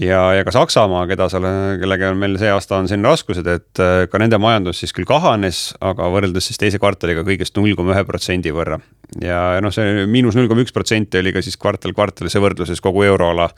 ja, 0.00 0.20
ja 0.36 0.44
ka 0.46 0.54
Saksamaa, 0.54 1.04
keda 1.10 1.28
seal, 1.32 1.46
kellega 1.80 2.12
meil 2.16 2.36
see 2.40 2.50
aasta 2.52 2.78
on 2.80 2.88
siin 2.90 3.04
raskused, 3.04 3.48
et 3.48 3.82
äh, 3.82 4.04
ka 4.10 4.20
nende 4.22 4.38
majandus 4.42 4.82
siis 4.82 4.94
küll 4.96 5.08
kahanes, 5.08 5.64
aga 5.84 6.08
võrreldes 6.12 6.48
siis 6.48 6.60
teise 6.60 6.80
kvartaliga 6.82 7.24
kõigest 7.26 7.56
null 7.58 7.76
koma 7.78 7.96
ühe 7.96 8.04
protsendi 8.08 8.54
võrra. 8.54 8.80
ja, 9.20 9.60
noh, 9.64 9.74
see 9.74 10.06
miinus 10.10 10.38
null 10.38 10.50
koma 10.50 10.64
üks 10.64 10.74
protsenti 10.74 11.20
oli 11.20 11.34
ka 11.34 11.44
siis 11.44 11.58
kvartal 11.60 11.94
kvartalise 11.96 12.40
võrdluses 12.42 12.80
kogu 12.84 13.04
euroala 13.08 13.50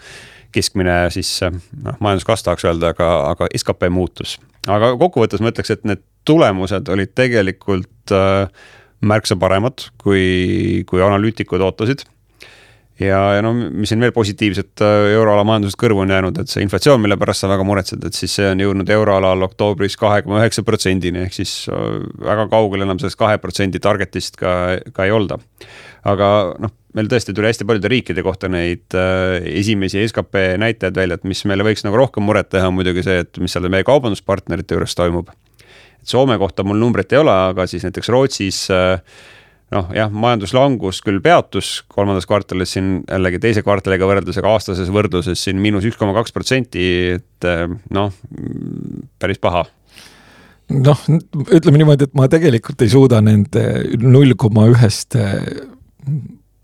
keskmine 0.54 1.10
siis 1.14 1.36
noh, 1.42 1.98
majanduskasv 1.98 2.48
tahaks 2.48 2.66
öelda, 2.68 2.94
aga, 2.94 3.10
aga 3.32 3.50
skp 3.58 3.90
muutus. 3.90 4.38
aga 4.66 4.94
kokkuvõttes 5.00 5.42
ma 5.42 5.54
ütleks, 5.54 5.74
et 5.74 5.86
need 5.88 6.02
tulemused 6.24 6.88
olid 6.90 7.12
tegelikult 7.14 8.14
äh, 8.14 8.48
märksa 9.04 9.36
paremad, 9.36 9.90
kui, 10.00 10.82
kui 10.88 11.02
analüütikud 11.04 11.62
ootasid 11.62 12.06
ja, 13.00 13.20
ja 13.36 13.42
no 13.42 13.52
mis 13.54 13.90
siin 13.90 14.02
veel 14.02 14.12
positiivset 14.14 14.82
äh, 14.84 15.08
euroala 15.14 15.44
majandusest 15.46 15.78
kõrvu 15.80 16.04
on 16.04 16.12
jäänud, 16.14 16.38
et 16.40 16.50
see 16.50 16.62
inflatsioon, 16.64 17.02
mille 17.02 17.18
pärast 17.20 17.44
sa 17.44 17.50
väga 17.50 17.66
muretsed, 17.66 18.04
et 18.06 18.16
siis 18.18 18.36
see 18.38 18.46
on 18.50 18.62
jõudnud 18.62 18.90
euroalal 18.94 19.46
oktoobris 19.48 19.98
kahe 20.00 20.22
koma 20.24 20.40
üheksa 20.42 20.64
protsendini, 20.66 21.24
ehk 21.26 21.36
siis 21.36 21.56
äh, 21.72 21.98
väga 22.22 22.46
kaugel 22.52 22.86
enam 22.86 23.00
sellest 23.02 23.18
kahe 23.20 23.40
protsendi 23.42 23.82
target'ist 23.82 24.38
ka, 24.40 24.54
ka 24.94 25.08
ei 25.08 25.14
olda. 25.14 25.40
aga 26.04 26.28
noh, 26.60 26.74
meil 26.94 27.08
tõesti 27.10 27.34
tuli 27.34 27.48
hästi 27.50 27.66
paljude 27.66 27.90
riikide 27.90 28.22
kohta 28.26 28.50
neid 28.52 28.94
äh, 28.98 29.40
esimesi 29.58 30.04
skp 30.10 30.46
näitajaid 30.62 31.02
välja, 31.02 31.18
et 31.18 31.26
mis 31.28 31.44
meile 31.50 31.66
võiks 31.66 31.86
nagu 31.86 31.98
rohkem 31.98 32.26
muret 32.26 32.52
teha, 32.54 32.70
on 32.70 32.78
muidugi 32.78 33.06
see, 33.06 33.24
et 33.24 33.42
mis 33.42 33.54
seal 33.54 33.66
meie 33.72 33.86
kaubanduspartnerite 33.86 34.78
juures 34.78 34.94
toimub. 34.94 35.32
et 35.34 36.14
Soome 36.14 36.38
kohta 36.38 36.62
mul 36.62 36.78
numbrit 36.78 37.12
ei 37.12 37.24
ole, 37.24 37.34
aga 37.50 37.66
siis 37.66 37.82
näiteks 37.88 38.12
Rootsis 38.12 38.68
äh, 38.70 39.00
noh 39.74 39.90
jah, 39.94 40.10
majanduslangus 40.12 41.00
küll 41.04 41.20
peatus 41.24 41.76
kolmandas 41.90 42.28
kvartalis 42.30 42.74
siin 42.76 42.90
jällegi 43.02 43.40
teise 43.42 43.64
kvartaliga 43.66 44.08
võrreldes, 44.08 44.38
aga 44.40 44.54
aastases 44.54 44.92
võrdluses 44.94 45.40
siin 45.46 45.60
miinus 45.62 45.86
üks 45.88 45.98
koma 46.00 46.14
kaks 46.16 46.34
protsenti, 46.34 46.84
et 47.18 47.48
eh, 47.48 47.64
noh, 47.94 48.12
päris 49.22 49.42
paha. 49.42 49.64
Noh, 50.74 51.00
ütleme 51.52 51.80
niimoodi, 51.82 52.08
et 52.08 52.14
ma 52.16 52.28
tegelikult 52.32 52.86
ei 52.86 52.92
suuda 52.92 53.20
nende 53.24 53.64
null 54.00 54.32
koma 54.40 54.68
ühest 54.72 55.18
eh, 55.20 55.42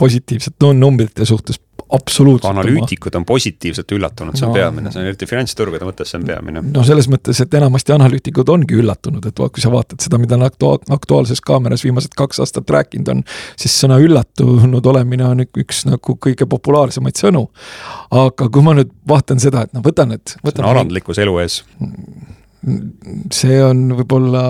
positiivset 0.01 0.71
numbrite 0.79 1.27
suhtes 1.29 1.61
absoluutselt. 1.91 2.51
analüütikud 2.51 3.15
on 3.19 3.25
positiivselt 3.27 3.93
üllatunud, 3.93 4.37
see 4.39 4.47
on 4.47 4.53
no, 4.53 4.59
peamine, 4.59 4.93
see 4.93 5.03
on 5.03 5.09
eriti 5.11 5.29
finantsturgude 5.31 5.87
mõttes, 5.89 6.13
see 6.13 6.21
on 6.21 6.27
peamine. 6.29 6.63
no 6.75 6.85
selles 6.87 7.09
mõttes, 7.13 7.41
et 7.43 7.57
enamasti 7.59 7.95
analüütikud 7.97 8.53
ongi 8.55 8.79
üllatunud, 8.81 9.27
et 9.27 9.43
kui 9.43 9.65
sa 9.65 9.73
vaatad 9.73 10.03
seda, 10.05 10.21
mida 10.23 10.39
on 10.39 10.47
aktu-, 10.47 10.73
Aktuaalses 10.97 11.43
Kaameras 11.45 11.85
viimased 11.87 12.15
kaks 12.19 12.43
aastat 12.45 12.71
rääkinud 12.71 13.13
on, 13.15 13.23
siis 13.61 13.77
sõna 13.83 14.01
üllatunud 14.03 14.91
olemine 14.93 15.27
on 15.29 15.45
üks 15.47 15.85
nagu 15.89 16.17
kõige 16.27 16.49
populaarsemaid 16.51 17.19
sõnu. 17.21 17.49
aga 18.11 18.49
kui 18.49 18.67
ma 18.67 18.77
nüüd 18.79 18.93
vaatan 19.09 19.43
seda, 19.43 19.67
et 19.67 19.75
no 19.75 19.85
võta 19.85 20.07
need. 20.09 20.37
see 20.37 20.59
on 20.63 20.71
alandlikkus 20.75 21.19
elu 21.23 21.39
ees 21.43 21.63
see 23.33 23.57
on 23.65 23.87
võib-olla 23.97 24.43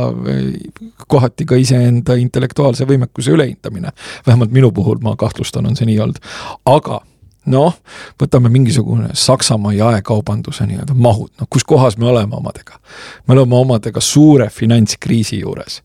kohati 1.11 1.47
ka 1.47 1.59
iseenda 1.61 2.17
intellektuaalse 2.19 2.87
võimekuse 2.89 3.31
ülehindamine. 3.31 3.93
vähemalt 4.27 4.51
minu 4.51 4.73
puhul 4.73 4.99
ma 5.03 5.15
kahtlustan, 5.17 5.67
on 5.67 5.77
see 5.79 5.87
nii 5.87 6.01
olnud, 6.03 6.19
aga 6.67 7.01
noh, 7.47 7.75
võtame 8.21 8.51
mingisugune 8.53 9.11
Saksamaa 9.17 9.73
jaekaubanduse 9.73 10.67
nii-öelda 10.69 10.95
mahud, 10.95 11.31
noh 11.41 11.49
kus 11.51 11.65
kohas 11.65 11.97
me 11.99 12.07
oleme 12.11 12.37
omadega. 12.37 12.79
me 13.27 13.35
oleme 13.35 13.57
omadega 13.57 14.01
suure 14.01 14.51
finantskriisi 14.51 15.41
juures. 15.41 15.83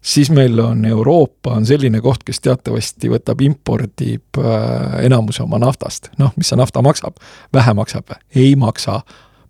siis 0.00 0.30
meil 0.30 0.58
on 0.58 0.84
Euroopa 0.84 1.50
on 1.50 1.66
selline 1.66 2.00
koht, 2.00 2.24
kes 2.24 2.40
teatavasti 2.40 3.08
võtab, 3.08 3.40
impordib 3.40 4.38
äh, 4.38 5.04
enamuse 5.04 5.42
oma 5.42 5.58
naftast, 5.58 6.10
noh, 6.18 6.32
mis 6.36 6.48
see 6.48 6.56
nafta 6.56 6.82
maksab, 6.82 7.16
vähe 7.52 7.74
maksab 7.74 8.08
või? 8.08 8.22
ei 8.34 8.56
maksa, 8.56 9.00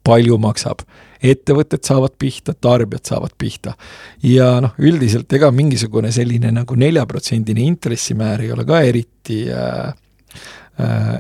palju 0.05 0.39
maksab 0.39 0.87
ettevõtted 1.21 1.85
saavad 1.85 2.15
pihta, 2.19 2.55
tarbijad 2.55 3.11
saavad 3.13 3.35
pihta. 3.39 3.75
ja 4.23 4.61
noh, 4.61 4.73
üldiselt 4.79 5.33
ega 5.33 5.51
mingisugune 5.51 6.13
selline 6.13 6.53
nagu 6.53 6.75
neljaprotsendine 6.75 7.61
intressimäär 7.61 8.47
ei 8.47 8.53
ole 8.53 8.65
ka 8.65 8.81
eriti 8.81 9.43
äh, 9.53 9.93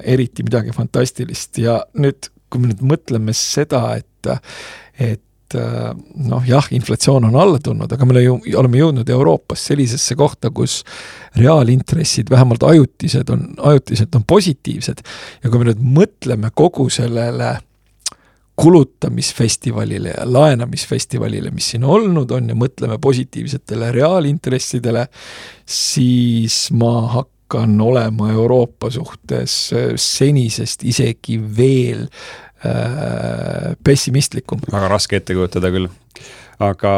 eriti 0.04 0.44
midagi 0.46 0.74
fantastilist. 0.76 1.58
Ja 1.62 1.80
nüüd, 1.98 2.30
kui 2.50 2.62
me 2.62 2.70
nüüd 2.72 2.84
mõtleme 2.92 3.34
seda, 3.36 3.82
et, 4.00 4.30
et 4.98 5.56
äh, 5.58 5.90
noh, 6.30 6.44
jah, 6.48 6.68
inflatsioon 6.74 7.28
on 7.30 7.38
alla 7.40 7.60
tulnud, 7.62 7.92
aga 7.92 8.08
me 8.08 8.24
ju, 8.24 8.36
oleme 8.60 8.82
jõudnud 8.82 9.10
Euroopas 9.14 9.64
sellisesse 9.70 10.16
kohta, 10.18 10.52
kus 10.54 10.80
reaalintressid 11.38 12.30
vähemalt 12.30 12.66
ajutised 12.66 13.32
on, 13.34 13.48
ajutiselt 13.72 14.14
on 14.18 14.26
positiivsed. 14.28 15.02
Ja 15.44 15.50
kui 15.50 15.62
me 15.62 15.70
nüüd 15.70 15.82
mõtleme 16.00 16.52
kogu 16.54 16.88
sellele 16.92 17.56
kulutamisfestivalile 18.60 20.10
ja 20.18 20.24
laenamisfestivalile, 20.28 21.48
mis 21.54 21.70
siin 21.72 21.84
olnud 21.88 22.30
on 22.36 22.50
ja 22.52 22.56
mõtleme 22.58 22.98
positiivsetele 23.00 23.88
reaalintressidele, 23.94 25.06
siis 25.64 26.66
ma 26.76 26.92
hakkan 27.14 27.39
hakkan 27.50 27.80
olema 27.80 28.30
Euroopa 28.30 28.90
suhtes 28.90 29.72
äh, 29.72 29.92
senisest 29.96 30.84
isegi 30.86 31.40
veel 31.56 32.06
äh, 32.64 33.74
pessimistlikum. 33.84 34.60
väga 34.70 34.88
raske 34.88 35.18
ette 35.18 35.34
kujutada 35.34 35.72
küll. 35.74 35.90
Aga 36.60 36.92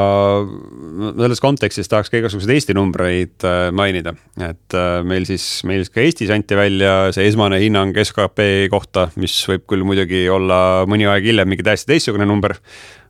selles 1.23 1.41
kontekstis 1.41 1.87
tahaks 1.89 2.11
ka 2.11 2.19
igasuguseid 2.19 2.57
Eesti 2.57 2.75
numbreid 2.75 3.47
äh, 3.47 3.71
mainida, 3.73 4.13
et 4.43 4.77
äh, 4.77 5.01
meil 5.07 5.25
siis, 5.25 5.63
meil 5.65 5.87
ka 5.89 6.03
Eestis 6.03 6.33
anti 6.35 6.59
välja 6.59 7.13
see 7.15 7.29
esmane 7.31 7.61
hinnang 7.63 7.97
skp 8.03 8.69
kohta, 8.73 9.09
mis 9.17 9.37
võib 9.49 9.65
küll 9.71 9.87
muidugi 9.87 10.27
olla 10.29 10.83
mõni 10.91 11.07
aeg 11.09 11.31
hiljem 11.31 11.49
mingi 11.49 11.65
täiesti 11.65 11.95
teistsugune 11.95 12.27
number, 12.29 12.59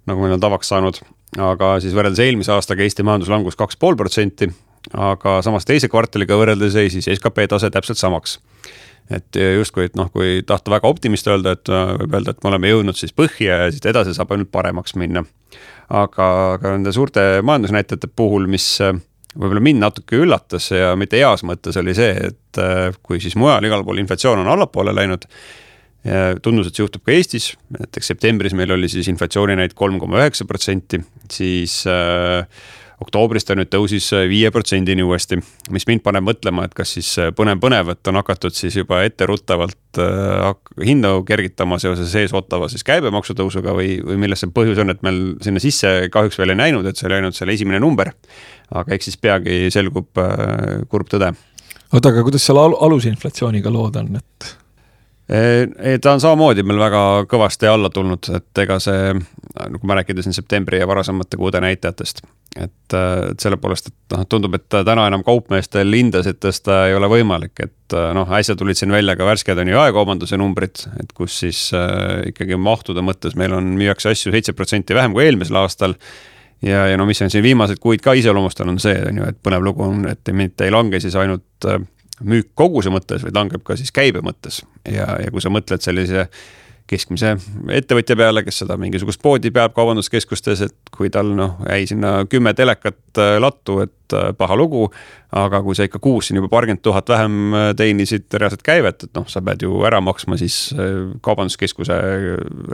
nagu 0.07 0.23
meil 0.23 0.37
on 0.37 0.45
tavaks 0.45 0.71
saanud, 0.71 1.01
aga 1.41 1.79
siis 1.83 1.97
võrreldes 1.97 2.23
eelmise 2.23 2.53
aastaga 2.55 2.85
Eesti 2.85 3.07
majanduslangus 3.09 3.57
kaks 3.59 3.81
pool 3.81 3.97
protsenti, 3.97 4.53
aga 4.91 5.39
samas 5.45 5.67
teise 5.69 5.89
kvartaliga 5.91 6.37
võrreldes 6.39 6.77
jäi 6.77 6.91
siis 6.93 7.09
skp 7.19 7.47
tase 7.51 7.71
täpselt 7.71 8.01
samaks. 8.01 8.39
et 9.11 9.37
justkui, 9.37 9.89
et 9.91 9.97
noh, 9.99 10.09
kui 10.15 10.43
tahta 10.47 10.71
väga 10.71 10.89
optimist 10.89 11.27
öelda, 11.29 11.57
et 11.57 11.69
äh, 11.69 11.95
võib 12.01 12.15
öelda, 12.17 12.33
et 12.33 12.45
me 12.45 12.53
oleme 12.53 12.71
jõudnud 12.71 12.99
siis 12.99 13.13
põhja 13.13 13.65
ja 13.65 13.71
siit 13.73 13.87
edasi 13.91 14.15
saab 14.15 14.31
ainult 14.33 14.53
paremaks 14.55 14.95
minna. 14.97 15.25
aga, 15.89 16.29
aga 16.57 16.77
nende 16.77 16.93
suurte 16.93 17.43
majandusnäitajate 17.43 18.11
puhul, 18.17 18.47
mis 18.51 18.67
äh, 18.81 18.95
võib-olla 19.35 19.65
mind 19.65 19.83
natuke 19.83 20.21
üllatas 20.23 20.71
ja 20.71 20.95
mitte 20.97 21.19
heas 21.21 21.45
mõttes, 21.47 21.77
oli 21.81 21.95
see, 21.97 22.13
et 22.31 22.63
kui 23.03 23.21
siis 23.21 23.37
mujal 23.41 23.65
igal 23.65 23.85
pool 23.85 24.01
inflatsioon 24.03 24.43
on 24.43 24.51
allapoole 24.53 24.93
läinud, 24.93 25.25
tundus, 26.45 26.69
et 26.69 26.77
see 26.77 26.83
juhtub 26.83 27.05
ka 27.07 27.15
Eestis, 27.15 27.47
näiteks 27.73 28.11
septembris 28.13 28.53
meil 28.59 28.75
oli 28.75 28.91
siis 28.93 29.09
inflatsiooninaid 29.09 29.73
kolm 29.79 29.97
koma 30.03 30.21
üheksa 30.21 30.45
protsenti, 30.45 31.01
siis 31.33 31.79
äh, 31.89 32.45
oktoobris 33.03 33.47
ta 33.47 33.57
nüüd 33.59 33.71
tõusis 33.73 34.09
äh, 34.17 34.27
viie 34.31 34.51
protsendini 34.55 35.05
uuesti, 35.05 35.39
mis 35.75 35.87
mind 35.89 36.05
paneb 36.05 36.27
mõtlema, 36.27 36.67
et 36.67 36.75
kas 36.77 36.95
siis 36.97 37.11
äh, 37.21 37.31
põnev-põnev, 37.37 37.93
et 37.95 38.11
on 38.11 38.21
hakatud 38.21 38.55
siis 38.57 38.77
juba 38.79 39.03
etteruttavalt 39.07 40.01
äh, 40.03 40.49
hindu 40.87 41.15
kergitama 41.29 41.79
seoses 41.83 42.15
ees 42.19 42.35
ootava 42.37 42.71
siis 42.73 42.87
käibemaksu 42.87 43.37
tõusuga 43.39 43.75
või, 43.77 43.97
või 44.07 44.21
milles 44.25 44.43
see 44.43 44.53
põhjus 44.55 44.83
on, 44.83 44.95
et 44.95 45.05
meil 45.07 45.23
sinna 45.45 45.63
sisse 45.63 45.93
kahjuks 46.13 46.41
veel 46.41 46.55
ei 46.55 46.63
näinud, 46.65 46.89
et 46.89 46.99
see 46.99 47.09
oli 47.11 47.21
ainult 47.21 47.39
selle 47.39 47.57
esimene 47.57 47.83
number. 47.83 48.13
aga 48.73 48.95
eks 48.95 49.11
siis 49.11 49.21
peagi 49.21 49.69
selgub 49.75 50.19
äh, 50.23 50.83
kurb 50.89 51.11
tõde. 51.13 51.33
oota, 51.93 52.09
aga 52.09 52.25
kuidas 52.25 52.47
seal 52.47 52.61
al 52.61 52.77
alusinflatsiooniga 52.89 53.73
lood 53.73 54.01
on, 54.01 54.17
et? 54.23 54.53
ta 56.03 56.13
on 56.13 56.21
samamoodi 56.21 56.65
meil 56.67 56.81
väga 56.83 57.03
kõvasti 57.31 57.69
alla 57.71 57.89
tulnud, 57.91 58.27
et 58.37 58.59
ega 58.65 58.77
see, 58.83 59.15
nagu 59.57 59.89
ma 59.89 59.97
rääkides 59.97 60.27
siin 60.27 60.37
septembri 60.37 60.81
ja 60.83 60.89
varasemate 60.91 61.39
kuude 61.41 61.63
näitajatest, 61.63 62.21
et, 62.57 62.95
et 62.97 63.41
selle 63.43 63.57
poolest, 63.61 63.89
et 63.89 64.17
noh, 64.17 64.25
tundub, 64.29 64.57
et 64.59 64.67
täna 64.73 65.07
enam 65.09 65.25
kaupmeestel 65.27 65.93
hindasid 65.97 66.41
tõsta 66.43 66.83
ei 66.89 66.97
ole 66.97 67.09
võimalik, 67.11 67.55
et 67.65 67.97
noh, 68.17 68.29
äsja 68.39 68.57
tulid 68.59 68.79
siin 68.79 68.93
välja 68.93 69.17
ka 69.19 69.27
värsked 69.29 69.63
on 69.63 69.71
ju 69.71 69.79
jaekaubanduse 69.79 70.39
numbrid, 70.41 70.85
et 71.01 71.15
kus 71.17 71.39
siis 71.45 71.63
äh, 71.77 72.21
ikkagi 72.33 72.59
mahtude 72.61 73.05
mõttes 73.05 73.37
meil 73.41 73.57
on, 73.57 73.73
müüakse 73.79 74.13
asju 74.13 74.35
seitse 74.35 74.57
protsenti 74.57 74.97
vähem 74.97 75.17
kui 75.17 75.27
eelmisel 75.27 75.61
aastal. 75.63 75.97
ja, 76.63 76.87
ja 76.93 77.01
no 77.01 77.07
mis 77.09 77.23
on 77.23 77.33
siin 77.33 77.45
viimaseid 77.45 77.81
kuid 77.83 78.05
ka 78.05 78.15
iseloomustanud, 78.19 78.77
on 78.77 78.83
see 78.83 78.97
on 79.09 79.23
ju, 79.23 79.33
et 79.33 79.43
põnev 79.43 79.65
lugu 79.65 79.87
on, 79.89 80.07
et 80.11 80.33
mitte 80.37 80.69
ei 80.69 80.75
lange 80.75 81.01
siis 81.01 81.17
ainult 81.17 81.69
äh, 81.69 81.81
müük 82.23 82.53
koguse 82.55 82.93
mõttes, 82.93 83.25
vaid 83.25 83.37
langeb 83.37 83.65
ka 83.67 83.77
siis 83.79 83.93
käibe 83.95 84.23
mõttes 84.25 84.63
ja, 84.87 85.09
ja 85.23 85.31
kui 85.33 85.43
sa 85.43 85.51
mõtled 85.53 85.83
sellise 85.83 86.29
keskmise 86.91 87.35
ettevõtja 87.73 88.17
peale, 88.19 88.43
kes 88.47 88.63
seda 88.63 88.77
mingisugust 88.81 89.21
poodi 89.23 89.53
peab 89.55 89.75
kaubanduskeskustes, 89.77 90.63
et 90.67 90.93
kui 90.95 91.11
tal 91.13 91.33
noh, 91.37 91.59
jäi 91.69 91.87
sinna 91.91 92.23
kümme 92.31 92.55
telekat 92.59 93.21
äh, 93.21 93.37
lattu, 93.43 93.79
et 93.87 94.17
äh, 94.17 94.31
paha 94.39 94.57
lugu. 94.59 94.89
aga 95.33 95.63
kui 95.65 95.73
sa 95.73 95.87
ikka 95.89 95.97
kuus 96.05 96.27
siin 96.29 96.37
juba 96.37 96.51
paarkümmend 96.53 96.83
tuhat 96.85 97.09
vähem 97.09 97.55
äh, 97.57 97.69
teenisid 97.77 98.27
reaalset 98.37 98.63
käivet, 98.63 99.07
et 99.07 99.15
noh, 99.17 99.25
sa 99.29 99.41
pead 99.41 99.65
ju 99.65 99.81
ära 99.89 100.03
maksma 100.05 100.37
siis 100.37 100.75
kaubanduskeskuse 101.25 101.97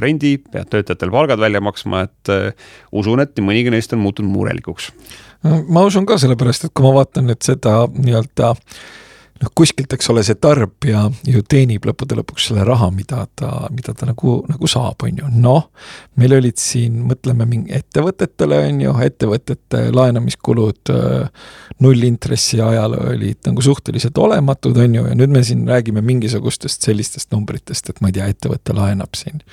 rendi, 0.02 0.36
pead 0.42 0.70
töötajatele 0.72 1.14
palgad 1.14 1.38
välja 1.38 1.62
maksma, 1.62 2.06
et 2.08 2.32
usun, 2.92 3.22
et 3.22 3.36
nii 3.36 3.46
mõnigi 3.46 3.74
neist 3.74 3.94
on 3.94 4.02
muutunud 4.02 4.32
murelikuks. 4.34 4.90
ma 5.68 5.86
usun 5.86 6.06
ka, 6.06 6.18
sellepärast 6.18 6.66
et 6.66 6.74
kui 6.74 6.88
ma 6.88 6.96
vaatan 6.98 7.30
nüüd 7.30 7.44
seda 7.46 7.84
nii-öelda 7.94 8.56
noh, 9.42 9.50
kuskilt, 9.54 9.92
eks 9.94 10.10
ole, 10.12 10.22
see 10.26 10.36
tarbija 10.40 11.04
ju 11.26 11.42
teenib 11.46 11.86
lõppude 11.88 12.18
lõpuks 12.18 12.48
selle 12.50 12.64
raha, 12.66 12.90
mida 12.94 13.24
ta, 13.38 13.50
mida 13.74 13.94
ta 13.96 14.08
nagu, 14.08 14.38
nagu 14.48 14.70
saab, 14.70 15.04
on 15.06 15.20
ju, 15.22 15.30
noh. 15.42 15.68
meil 16.18 16.34
olid 16.38 16.58
siin, 16.60 17.00
mõtleme 17.08 17.46
mingi 17.48 17.74
ettevõtetele, 17.78 18.60
on 18.70 18.80
ju, 18.84 18.94
ettevõtete 19.08 19.84
laenamiskulud 19.94 20.94
nullintressi 21.84 22.62
ajal 22.64 22.96
olid 22.98 23.40
nagu 23.46 23.62
suhteliselt 23.64 24.18
olematud, 24.18 24.78
on 24.78 24.98
ju, 24.98 25.04
ja 25.10 25.18
nüüd 25.18 25.34
me 25.34 25.44
siin 25.46 25.66
räägime 25.68 26.02
mingisugustest 26.04 26.88
sellistest 26.88 27.30
numbritest, 27.34 27.92
et 27.92 28.02
ma 28.02 28.10
ei 28.10 28.18
tea, 28.18 28.32
ettevõte 28.34 28.76
laenab 28.76 29.18
siin 29.18 29.44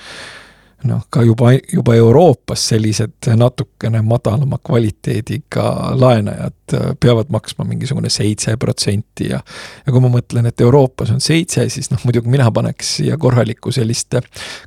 noh, 0.85 1.05
ka 1.09 1.23
juba, 1.25 1.53
juba 1.73 1.95
Euroopas 1.95 2.67
sellised 2.69 3.29
natukene 3.35 4.01
madalama 4.05 4.57
kvaliteediga 4.63 5.95
laenajad 5.97 6.53
äh, 6.53 6.64
peavad 6.99 7.29
maksma 7.33 7.65
mingisugune 7.67 8.09
seitse 8.09 8.55
protsenti 8.57 9.29
ja 9.29 9.39
ja 9.85 9.93
kui 9.93 10.01
ma 10.01 10.09
mõtlen, 10.13 10.47
et 10.49 10.61
Euroopas 10.61 11.11
on 11.13 11.21
seitse, 11.21 11.67
siis 11.69 11.91
noh, 11.91 12.01
muidugi 12.07 12.31
mina 12.31 12.47
paneks 12.53 12.95
siia 12.99 13.17
korraliku 13.21 13.71
selliste 13.75 14.21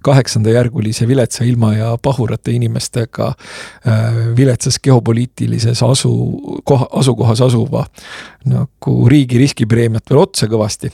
kaheksandajärgulise 0.06 1.08
viletsa 1.08 1.46
ilma 1.48 1.72
ja 1.74 1.90
pahurate 2.02 2.54
inimestega 2.54 3.32
äh, 3.32 4.20
viletsas 4.36 4.78
geopoliitilises 4.84 5.82
asu, 5.82 6.12
koha, 6.64 6.86
asukohas 7.00 7.42
asuva 7.48 7.86
nagu 8.48 8.94
riigi 9.10 9.40
riskipreemiat 9.40 10.10
veel 10.10 10.22
otsa 10.22 10.46
kõvasti. 10.50 10.92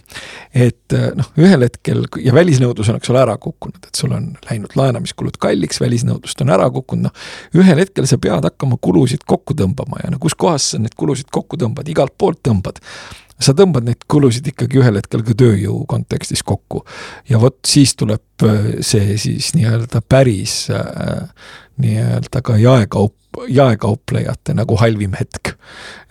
et 0.55 0.97
äh, 0.97 1.11
noh, 1.19 1.29
ühel 1.37 1.67
hetkel 1.67 2.07
ja 2.23 2.35
välisnõudlus 2.35 2.89
on, 2.89 3.03
eks 3.03 3.13
ole, 3.13 3.23
ära 3.27 3.37
kukkunud, 3.37 3.83
et 3.85 4.01
sul 4.01 4.15
on 4.17 4.33
läinud 4.49 4.79
laenamiskulud 4.79 5.25
kulud 5.25 5.41
kalliks, 5.41 5.81
välisnõudlust 5.81 6.41
on 6.45 6.53
ära 6.53 6.69
kukkunud, 6.71 7.09
noh 7.09 7.61
ühel 7.63 7.81
hetkel 7.81 8.07
sa 8.07 8.19
pead 8.19 8.45
hakkama 8.45 8.77
kulusid 8.81 9.25
kokku 9.27 9.55
tõmbama 9.55 10.03
ja 10.03 10.11
no 10.13 10.19
kuskohast 10.23 10.75
sa 10.75 10.79
neid 10.95 11.03
kulusid 11.03 11.31
kokku 11.35 11.59
tõmbad, 11.61 11.89
igalt 11.91 12.15
poolt 12.19 12.43
tõmbad 12.47 12.81
sa 13.43 13.55
tõmbad 13.57 13.87
neid 13.87 14.05
kulusid 14.11 14.47
ikkagi 14.53 14.79
ühel 14.79 15.01
hetkel 15.01 15.25
ka 15.27 15.35
tööjõu 15.35 15.83
kontekstis 15.91 16.45
kokku. 16.47 16.85
ja 17.29 17.41
vot 17.41 17.59
siis 17.67 17.97
tuleb 17.97 18.47
äh, 18.47 18.79
see 18.81 19.19
siis 19.19 19.53
nii-öelda 19.57 20.03
päris 20.09 20.69
äh, 20.71 21.27
nii-öelda 21.83 22.43
ka 22.47 22.57
jaekaup, 22.57 23.17
jaekauplejate 23.51 24.55
nagu 24.55 24.79
halvim 24.79 25.17
hetk. 25.19 25.57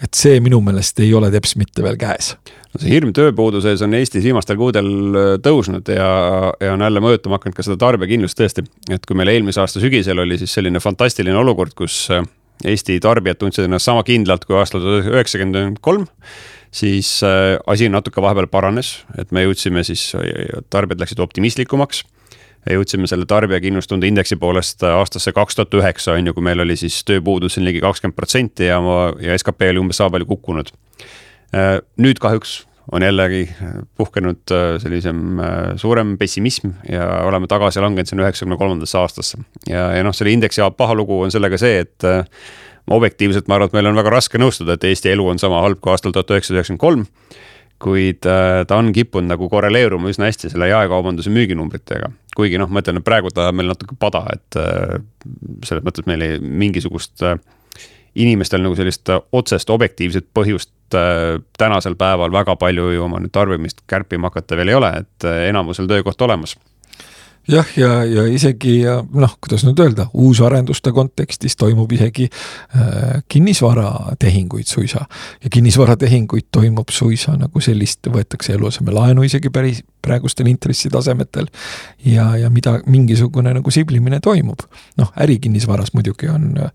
et 0.04 0.14
see 0.14 0.40
minu 0.44 0.60
meelest 0.62 1.00
ei 1.00 1.14
ole 1.14 1.32
teps 1.32 1.56
mitte 1.56 1.84
veel 1.84 1.98
käes 1.98 2.36
no 2.36 2.82
see 2.82 2.92
hirm 2.92 3.16
tööpuuduse 3.16 3.72
ees 3.72 3.82
on 3.86 3.96
Eestis 3.96 4.28
viimastel 4.28 4.60
kuudel 4.60 4.92
äh, 5.16 5.34
tõusnud 5.40 5.96
ja, 5.96 6.12
ja 6.60 6.76
on 6.76 6.84
jälle 6.84 7.08
mõjutama 7.08 7.40
hakanud 7.40 7.56
ka 7.56 7.64
seda 7.64 7.80
tarbijakindlust 7.88 8.40
tõesti. 8.40 8.68
et 8.92 9.08
kui 9.08 9.16
meil 9.16 9.32
eelmise 9.32 9.64
aasta 9.64 9.80
sügisel 9.84 10.20
oli 10.20 10.42
siis 10.44 10.60
selline 10.60 10.84
fantastiline 10.84 11.40
olukord, 11.40 11.72
kus 11.78 12.10
Eesti 12.64 13.00
tarbijad 13.04 13.42
tundsid 13.42 13.68
ennast 13.68 13.90
sama 13.90 14.06
kindlalt 14.08 14.46
kui 14.48 14.56
aastal 14.56 14.86
üheksakümmend 15.02 15.82
kolm, 15.84 16.06
siis 16.74 17.18
äh, 17.28 17.58
asi 17.68 17.90
natuke 17.92 18.24
vahepeal 18.24 18.48
paranes, 18.52 19.02
et 19.20 19.34
me 19.36 19.44
jõudsime 19.44 19.84
siis, 19.88 20.12
tarbijad 20.72 21.04
läksid 21.04 21.24
optimistlikumaks 21.24 22.06
jõudsime 22.72 23.08
selle 23.12 23.26
tarbijakindlustunde 23.28 24.08
indeksi 24.08 24.38
poolest 24.40 24.84
aastasse 24.88 25.34
kaks 25.36 25.58
tuhat 25.58 25.74
üheksa, 25.80 26.16
on 26.16 26.30
ju, 26.30 26.34
kui 26.36 26.46
meil 26.46 26.64
oli 26.64 26.78
siis 26.80 27.02
tööpuudus 27.08 27.58
siin 27.58 27.68
ligi 27.68 27.82
kakskümmend 27.84 28.16
protsenti 28.16 28.70
ja, 28.70 28.80
ja 29.24 29.36
skp 29.40 29.68
oli 29.74 29.82
umbes 29.84 30.00
sama 30.00 30.14
palju 30.16 30.30
kukkunud. 30.30 30.72
Äh, 31.54 31.82
nüüd 32.00 32.22
kahjuks 32.24 32.62
on 32.92 33.02
jällegi 33.02 33.48
puhkenud 33.98 34.52
äh, 34.52 34.82
sellisem 34.82 35.40
äh, 35.40 35.46
suurem 35.76 36.18
pessimism 36.18 36.74
ja 36.90 37.06
oleme 37.24 37.48
tagasi 37.48 37.80
langenud 37.80 38.10
sinna 38.10 38.26
üheksakümne 38.26 38.58
kolmandasse 38.58 38.98
aastasse. 38.98 39.38
ja, 39.70 39.92
ja 39.98 40.04
noh, 40.04 40.16
selle 40.16 40.34
indeksi 40.36 40.62
paha 40.78 40.96
lugu 40.96 41.22
on 41.22 41.32
sellega 41.32 41.58
see, 41.58 41.80
et 41.86 42.08
objektiivselt 42.92 43.48
ma 43.48 43.56
arvan, 43.56 43.72
et 43.72 43.78
meil 43.80 43.88
on 43.88 43.96
väga 43.96 44.12
raske 44.12 44.42
nõustuda, 44.42 44.76
et 44.76 44.84
Eesti 44.90 45.14
elu 45.14 45.28
on 45.32 45.40
sama 45.40 45.62
halb 45.64 45.80
kui 45.80 45.94
aastal 45.94 46.12
tuhat 46.12 46.36
üheksasada 46.36 46.60
üheksakümmend 46.60 46.84
kolm. 46.84 47.08
kuid 47.84 48.24
ta 48.24 48.78
on 48.80 48.94
kippunud 48.96 49.28
nagu 49.28 49.50
korreleeruma 49.52 50.08
üsna 50.08 50.30
hästi 50.30 50.52
selle 50.52 50.70
jaekaubanduse 50.70 51.32
müüginumbritega. 51.32 52.12
kuigi 52.36 52.60
noh, 52.60 52.70
ma 52.70 52.84
ütlen, 52.84 53.00
et 53.00 53.08
praegu 53.08 53.32
ta 53.32 53.48
on 53.52 53.56
meil 53.56 53.72
natuke 53.72 53.96
pada, 54.00 54.26
et 54.34 54.60
selles 55.64 55.84
mõttes 55.84 56.08
meil 56.08 56.22
ei 56.22 56.40
mingisugust 56.40 57.24
inimestel 58.16 58.62
nagu 58.62 58.76
sellist 58.76 59.10
otsest 59.32 59.70
objektiivset 59.74 60.28
põhjust 60.36 60.72
äh, 60.98 61.40
tänasel 61.58 61.96
päeval 62.00 62.32
väga 62.32 62.56
palju 62.56 62.92
ju 62.96 63.08
oma 63.08 63.22
nüüd 63.24 63.34
tarbimist 63.34 63.84
kärpima 63.88 64.32
hakata 64.32 64.58
veel 64.60 64.74
ei 64.74 64.80
ole, 64.80 64.94
et 65.04 65.28
äh, 65.28 65.48
enamusel 65.50 65.90
töökoht 65.90 66.22
olemas 66.22 66.58
jah, 67.48 67.68
ja, 67.78 67.90
ja 68.08 68.24
isegi 68.30 68.82
noh, 69.14 69.36
kuidas 69.42 69.64
nüüd 69.68 69.80
öelda, 69.84 70.08
uusarenduste 70.14 70.94
kontekstis 70.96 71.58
toimub 71.60 71.92
isegi 71.92 72.28
äh, 72.30 73.24
kinnisvaratehinguid 73.28 74.68
suisa. 74.68 75.06
ja 75.44 75.50
kinnisvaratehinguid 75.50 76.48
toimub 76.52 76.92
suisa 76.92 77.36
nagu 77.38 77.62
sellist, 77.62 78.08
võetakse 78.08 78.56
eluasemelaenu 78.56 79.24
isegi 79.28 79.50
päris 79.50 79.84
praegustel 80.02 80.48
intressitasemetel. 80.52 81.50
ja, 82.06 82.36
ja 82.38 82.50
mida, 82.50 82.80
mingisugune 82.86 83.54
nagu 83.54 83.72
siblimine 83.72 84.20
toimub. 84.20 84.64
noh, 84.98 85.12
ärikinnisvaras 85.20 85.94
muidugi 85.94 86.32
on 86.32 86.54
äh, 86.58 86.72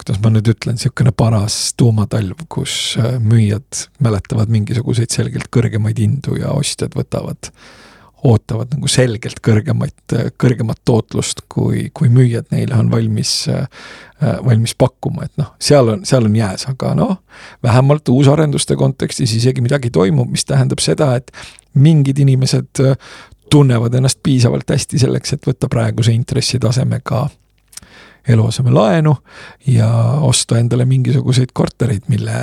kuidas 0.00 0.18
ma 0.22 0.32
nüüd 0.32 0.48
ütlen, 0.52 0.76
niisugune 0.78 1.12
paras 1.16 1.72
tuumatalv, 1.78 2.46
kus 2.52 2.96
äh, 3.00 3.16
müüjad 3.22 3.86
mäletavad 4.02 4.52
mingisuguseid 4.52 5.14
selgelt 5.14 5.50
kõrgemaid 5.54 6.00
hindu 6.02 6.36
ja 6.40 6.52
ostjad 6.56 6.96
võtavad, 6.98 7.50
ootavad 8.26 8.70
nagu 8.76 8.90
selgelt 8.90 9.40
kõrgemaid, 9.42 10.14
kõrgemat 10.40 10.78
tootlust, 10.86 11.44
kui, 11.50 11.88
kui 11.94 12.10
müüjad 12.12 12.52
neile 12.54 12.78
on 12.78 12.90
valmis, 12.92 13.34
äh, 13.50 13.66
valmis 14.46 14.76
pakkuma, 14.78 15.26
et 15.26 15.34
noh, 15.42 15.52
seal 15.62 15.90
on, 15.96 16.06
seal 16.08 16.28
on 16.28 16.38
jääs, 16.38 16.68
aga 16.70 16.94
noh, 16.98 17.16
vähemalt 17.66 18.08
uusarenduste 18.12 18.78
kontekstis 18.78 19.34
isegi 19.38 19.64
midagi 19.64 19.90
toimub, 19.94 20.30
mis 20.30 20.46
tähendab 20.46 20.82
seda, 20.82 21.12
et 21.18 21.34
mingid 21.74 22.22
inimesed 22.22 22.84
äh, 22.86 22.96
tunnevad 23.52 23.94
ennast 23.94 24.22
piisavalt 24.22 24.70
hästi 24.70 24.98
selleks, 25.02 25.34
et 25.34 25.46
võtta 25.46 25.68
praeguse 25.68 26.14
intressitasemega 26.16 27.26
eluasemelaenu 28.28 29.14
ja 29.66 29.88
osta 30.28 30.58
endale 30.58 30.84
mingisuguseid 30.88 31.50
kortereid, 31.52 32.06
mille 32.12 32.34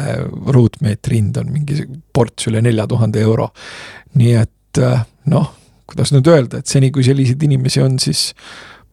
ruutmeetri 0.47 1.21
hind 1.21 1.39
on 1.39 1.53
mingi 1.53 1.85
ports 2.13 2.49
üle 2.51 2.61
nelja 2.61 2.87
tuhande 2.87 3.21
euro. 3.21 3.49
nii 4.19 4.33
et 4.35 4.81
noh, 5.29 5.51
kuidas 5.89 6.11
nüüd 6.13 6.27
öelda, 6.29 6.59
et 6.59 6.69
seni, 6.69 6.91
kui 6.91 7.03
selliseid 7.05 7.43
inimesi 7.45 7.81
on, 7.83 7.97
siis 8.01 8.33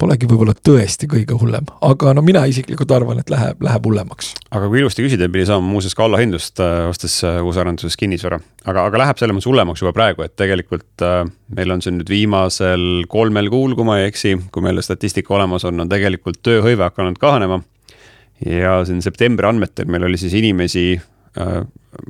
polegi 0.01 0.29
võib-olla 0.29 0.53
tõesti 0.55 1.09
kõige 1.11 1.37
hullem, 1.41 1.69
aga 1.85 2.13
no 2.17 2.23
mina 2.25 2.43
isiklikult 2.49 2.93
arvan, 2.93 3.21
et 3.23 3.31
läheb, 3.33 3.63
läheb 3.65 3.87
hullemaks. 3.89 4.33
aga 4.51 4.69
kui 4.69 4.81
ilusti 4.83 5.05
küsida, 5.07 5.29
pidi 5.33 5.47
saama 5.49 5.67
muuseas 5.69 5.97
ka 5.97 6.05
allahindlust 6.07 6.61
äh, 6.63 6.85
ostes 6.91 7.17
äh, 7.25 7.39
uusarenduses 7.45 7.97
kinnisvara. 8.01 8.39
aga, 8.65 8.87
aga 8.91 9.03
läheb 9.05 9.21
selles 9.21 9.37
mõttes 9.37 9.49
hullemaks 9.51 9.85
juba 9.85 9.95
praegu, 9.97 10.27
et 10.27 10.37
tegelikult 10.37 11.05
äh, 11.07 11.23
meil 11.57 11.73
on 11.73 11.85
siin 11.85 11.99
nüüd 12.01 12.13
viimasel 12.13 13.07
kolmel 13.13 13.51
kuul, 13.53 13.77
kui 13.79 13.89
ma 13.89 14.01
ei 14.01 14.11
eksi, 14.11 14.37
kui 14.53 14.65
meil 14.65 14.83
statistika 14.85 15.37
olemas 15.39 15.65
on, 15.69 15.81
on 15.81 15.93
tegelikult 15.93 16.43
tööhõive 16.45 16.85
hakanud 16.91 17.21
kahanema. 17.23 17.63
ja 18.45 18.83
siin 18.85 19.01
septembri 19.01 19.49
andmetel 19.49 19.89
meil 19.89 20.05
oli 20.05 20.19
siis 20.21 20.35
inimesi 20.37 20.91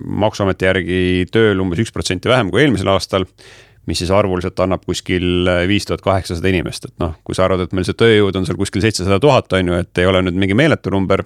maksuameti 0.06 0.66
järgi 0.66 0.98
tööl 1.34 1.60
umbes 1.62 1.80
üks 1.82 1.92
protsenti 1.94 2.30
vähem 2.30 2.50
kui 2.50 2.62
eelmisel 2.62 2.90
aastal 2.90 3.26
mis 3.86 4.02
siis 4.02 4.10
arvuliselt 4.10 4.60
annab 4.60 4.84
kuskil 4.86 5.48
viis 5.68 5.86
tuhat 5.86 6.02
kaheksasada 6.04 6.50
inimest, 6.50 6.88
et 6.90 6.94
noh, 7.02 7.14
kui 7.24 7.36
sa 7.38 7.46
arvad, 7.46 7.66
et 7.66 7.74
meil 7.76 7.86
see 7.86 7.96
tööjõud 7.98 8.36
on 8.38 8.46
seal 8.48 8.58
kuskil 8.58 8.84
seitsesada 8.84 9.20
tuhat, 9.22 9.52
on 9.58 9.72
ju, 9.72 9.80
et 9.84 10.02
ei 10.02 10.08
ole 10.10 10.24
nüüd 10.26 10.38
mingi 10.42 10.58
meeletu 10.58 10.90
number. 10.94 11.24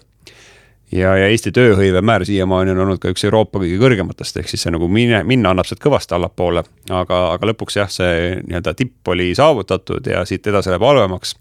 ja, 0.92 1.14
ja 1.16 1.28
Eesti 1.30 1.52
tööhõive 1.56 2.02
määr 2.02 2.24
siiamaani 2.26 2.74
on 2.74 2.84
olnud 2.84 3.00
ka 3.02 3.12
üks 3.12 3.24
Euroopa 3.24 3.62
kõige 3.62 3.78
kõrgematest, 3.80 4.40
ehk 4.42 4.48
siis 4.50 4.66
see 4.66 4.74
nagu 4.74 4.88
mine, 4.88 5.22
minna 5.24 5.54
annab 5.54 5.68
sealt 5.68 5.82
kõvasti 5.82 6.16
allapoole. 6.18 6.64
aga, 6.90 7.20
aga 7.34 7.52
lõpuks 7.52 7.80
jah, 7.80 7.90
see 7.90 8.40
nii-öelda 8.46 8.74
tipp 8.74 9.08
oli 9.08 9.32
saavutatud 9.34 10.06
ja 10.06 10.24
siit 10.28 10.46
edasi 10.46 10.72
läheb 10.72 10.84
halvemaks 10.84 11.36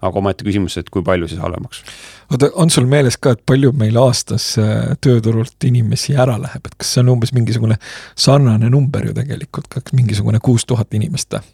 aga 0.00 0.18
omaette 0.22 0.46
küsimus, 0.46 0.76
et 0.80 0.90
kui 0.90 1.04
palju 1.06 1.28
siis 1.30 1.40
halvemaks? 1.42 1.82
oota, 2.30 2.50
on 2.54 2.70
sul 2.70 2.88
meeles 2.90 3.18
ka, 3.20 3.34
et 3.36 3.44
palju 3.46 3.72
meil 3.76 3.96
aastas 4.00 4.52
äh, 4.60 4.92
tööturult 5.04 5.68
inimesi 5.68 6.16
ära 6.16 6.38
läheb, 6.40 6.66
et 6.66 6.76
kas 6.80 6.94
see 6.94 7.04
on 7.04 7.14
umbes 7.16 7.34
mingisugune 7.36 7.78
sarnane 8.18 8.70
number 8.72 9.06
ju 9.10 9.16
tegelikult, 9.16 9.70
kas 9.72 9.94
mingisugune 9.96 10.42
kuus 10.42 10.66
tuhat 10.68 10.94
inimest 10.98 11.38
või? 11.38 11.48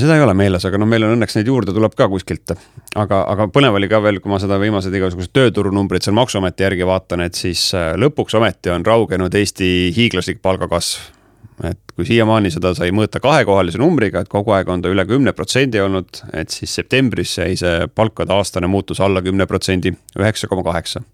seda 0.00 0.16
ei 0.16 0.22
ole 0.22 0.34
meeles, 0.38 0.64
aga 0.64 0.78
noh, 0.78 0.88
meil 0.88 1.04
on 1.04 1.16
õnneks 1.16 1.34
neid 1.36 1.48
juurde 1.50 1.74
tuleb 1.76 1.94
ka 1.98 2.06
kuskilt. 2.08 2.54
aga, 2.94 3.22
aga 3.32 3.48
põnev 3.52 3.76
oli 3.76 3.88
ka 3.90 4.00
veel, 4.02 4.20
kui 4.22 4.32
ma 4.32 4.38
seda 4.40 4.58
viimased 4.62 4.94
igasugused 4.94 5.34
tööturunumbrid 5.36 6.06
seal 6.06 6.16
Maksuameti 6.16 6.64
järgi 6.64 6.86
vaatan, 6.88 7.26
et 7.26 7.38
siis 7.38 7.70
äh, 7.74 7.92
lõpuks 8.00 8.38
ometi 8.38 8.72
on 8.72 8.86
raugenud 8.86 9.34
Eesti 9.34 9.90
hiiglaslik 9.96 10.40
palgakasv 10.42 11.19
et 11.64 11.94
kui 11.94 12.06
siiamaani 12.08 12.52
seda 12.52 12.72
sai 12.76 12.92
mõõta 12.96 13.20
kahekohalise 13.22 13.80
numbriga, 13.80 14.22
et 14.22 14.30
kogu 14.32 14.54
aeg 14.56 14.70
on 14.72 14.82
ta 14.82 14.92
üle 14.92 15.04
kümne 15.08 15.34
protsendi 15.36 15.82
olnud, 15.82 16.22
et 16.32 16.54
siis 16.54 16.72
septembris 16.80 17.36
jäi 17.38 17.58
see 17.60 17.90
palkade 17.94 18.32
aastane 18.34 18.70
muutus 18.70 19.02
alla 19.04 19.22
kümne 19.24 19.46
protsendi, 19.50 19.92
üheksa 20.18 20.48
koma 20.50 20.64
kaheksa 20.66 21.04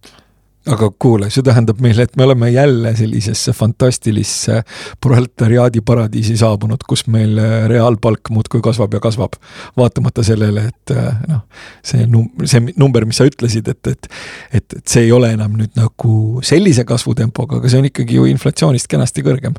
aga 0.66 0.88
kuule, 0.98 1.28
see 1.30 1.44
tähendab 1.46 1.78
meile, 1.82 2.06
et 2.06 2.16
me 2.18 2.24
oleme 2.26 2.48
jälle 2.50 2.90
sellisesse 2.98 3.52
fantastilisse 3.54 4.62
proletariaadi 5.00 5.80
paradiisi 5.86 6.36
saabunud, 6.40 6.82
kus 6.88 7.06
meil 7.12 7.38
reaalpalk 7.70 8.32
muudkui 8.34 8.62
kasvab 8.64 8.96
ja 8.96 9.00
kasvab. 9.00 9.38
vaatamata 9.76 10.24
sellele, 10.26 10.66
et 10.72 10.94
noh, 11.28 11.44
see 11.86 12.06
num-, 12.10 12.30
see 12.44 12.74
number, 12.76 13.06
mis 13.06 13.20
sa 13.20 13.28
ütlesid, 13.28 13.70
et, 13.70 13.86
et 13.86 14.10
et, 14.52 14.76
et 14.78 14.82
see 14.88 15.06
ei 15.06 15.12
ole 15.12 15.30
enam 15.36 15.54
nüüd 15.58 15.78
nagu 15.78 16.42
sellise 16.42 16.84
kasvutempoga, 16.84 17.60
aga 17.60 17.70
see 17.70 17.82
on 17.82 17.90
ikkagi 17.90 18.18
ju 18.18 18.26
inflatsioonist 18.32 18.90
kenasti 18.90 19.22
kõrgem 19.26 19.54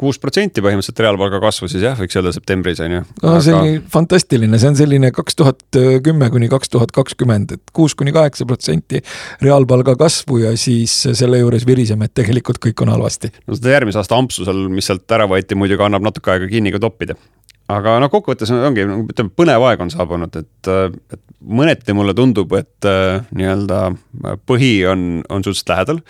kuus 0.00 0.18
protsenti 0.20 0.62
põhimõtteliselt 0.64 1.02
reaalpalga 1.04 1.40
kasvu 1.42 1.68
siis 1.68 1.84
jah, 1.84 1.96
võiks 1.98 2.16
öelda 2.16 2.32
septembris 2.32 2.80
on 2.84 2.94
ju. 2.98 3.02
no 3.22 3.34
see 3.44 3.56
on 3.56 3.66
aga... 3.66 3.82
fantastiline, 3.92 4.60
see 4.60 4.70
on 4.72 4.78
selline 4.78 5.10
kaks 5.14 5.38
tuhat 5.38 5.80
kümme 6.04 6.30
kuni 6.32 6.48
kaks 6.52 6.72
tuhat 6.72 6.94
kakskümmend, 6.96 7.56
et 7.58 7.74
kuus 7.76 7.96
kuni 7.98 8.14
kaheksa 8.16 8.48
protsenti 8.48 9.02
reaalpalga 9.44 9.96
kasvu 10.00 10.42
ja 10.46 10.54
siis 10.60 10.94
selle 11.12 11.42
juures 11.42 11.66
viriseme, 11.68 12.08
et 12.08 12.16
tegelikult 12.16 12.62
kõik 12.64 12.84
on 12.86 12.94
halvasti. 12.96 13.32
no 13.46 13.58
seda 13.58 13.76
järgmise 13.76 14.00
aasta 14.00 14.16
ampsu 14.16 14.48
seal, 14.48 14.68
mis 14.72 14.88
sealt 14.88 15.18
ära 15.18 15.28
võeti, 15.30 15.58
muidugi 15.58 15.84
annab 15.84 16.06
natuke 16.08 16.32
aega 16.32 16.48
kinni 16.50 16.72
ka 16.74 16.80
toppida 16.82 17.18
aga 17.72 17.98
noh, 18.02 18.10
kokkuvõttes 18.12 18.52
ongi, 18.54 18.84
nagu 18.88 19.06
ütleme, 19.12 19.32
põnev 19.36 19.64
aeg 19.68 19.82
on 19.84 19.92
saabunud, 19.92 20.38
et, 20.40 20.70
et 21.12 21.20
mõneti 21.38 21.94
mulle 21.94 22.14
tundub, 22.16 22.52
et 22.58 22.88
äh, 22.88 23.20
nii-öelda 23.36 23.82
põhi 24.48 24.72
on, 24.90 25.22
on 25.28 25.44
suhteliselt 25.44 25.72
lähedal. 25.72 26.00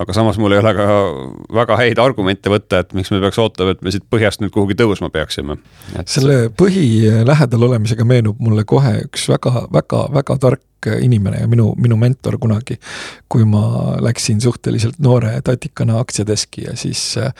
aga 0.00 0.16
samas 0.16 0.38
mul 0.42 0.52
ei 0.52 0.60
ole 0.60 0.74
ka 0.76 0.88
väga 1.54 1.78
häid 1.80 2.02
argumente 2.02 2.52
võtta, 2.52 2.82
et 2.82 2.92
miks 2.98 3.12
me 3.14 3.22
peaks 3.22 3.38
ootama, 3.40 3.74
et 3.74 3.82
me 3.82 3.94
siit 3.94 4.04
põhjast 4.10 4.42
nüüd 4.42 4.52
kuhugi 4.54 4.76
tõusma 4.78 5.10
peaksime 5.14 5.56
et.... 5.94 6.10
selle 6.10 6.50
põhi 6.50 7.08
lähedal 7.24 7.70
olemisega 7.70 8.04
meenub 8.04 8.42
mulle 8.42 8.66
kohe 8.68 8.96
üks 9.06 9.28
väga-väga-väga 9.30 10.38
tark 10.42 10.90
inimene 11.00 11.40
ja 11.40 11.48
minu, 11.48 11.70
minu 11.80 11.96
mentor 11.96 12.36
kunagi, 12.42 12.76
kui 13.32 13.46
ma 13.48 13.94
läksin 14.04 14.42
suhteliselt 14.44 14.98
noore 15.00 15.38
tatikana 15.46 15.96
aktsiadeski 16.02 16.66
ja 16.66 16.76
siis 16.76 17.14
äh, 17.22 17.32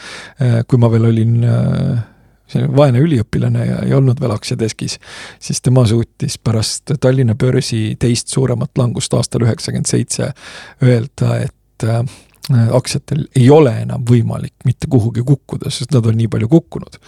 kui 0.70 0.80
ma 0.80 0.88
veel 0.94 1.10
olin 1.10 1.38
äh, 1.44 2.13
selline 2.54 2.76
vaene 2.76 3.02
üliõpilane 3.04 3.66
ja 3.68 3.80
ei 3.84 3.94
olnud 3.96 4.20
veel 4.22 4.34
aktsiadeskis, 4.34 4.98
siis 5.42 5.62
tema 5.64 5.86
suutis 5.90 6.38
pärast 6.38 6.96
Tallinna 7.00 7.36
börsi 7.38 7.96
teist 8.00 8.32
suuremat 8.32 8.78
langust 8.78 9.14
aastal 9.14 9.46
üheksakümmend 9.46 9.90
seitse 9.90 10.30
öelda, 10.82 11.38
et 11.48 11.88
äh, 11.88 12.04
aktsiatel 12.74 13.26
ei 13.36 13.48
ole 13.50 13.72
enam 13.84 14.04
võimalik 14.08 14.54
mitte 14.68 14.90
kuhugi 14.90 15.24
kukkuda, 15.26 15.72
sest 15.72 15.94
nad 15.96 16.06
on 16.06 16.18
nii 16.18 16.30
palju 16.32 16.50
kukkunud 16.52 17.00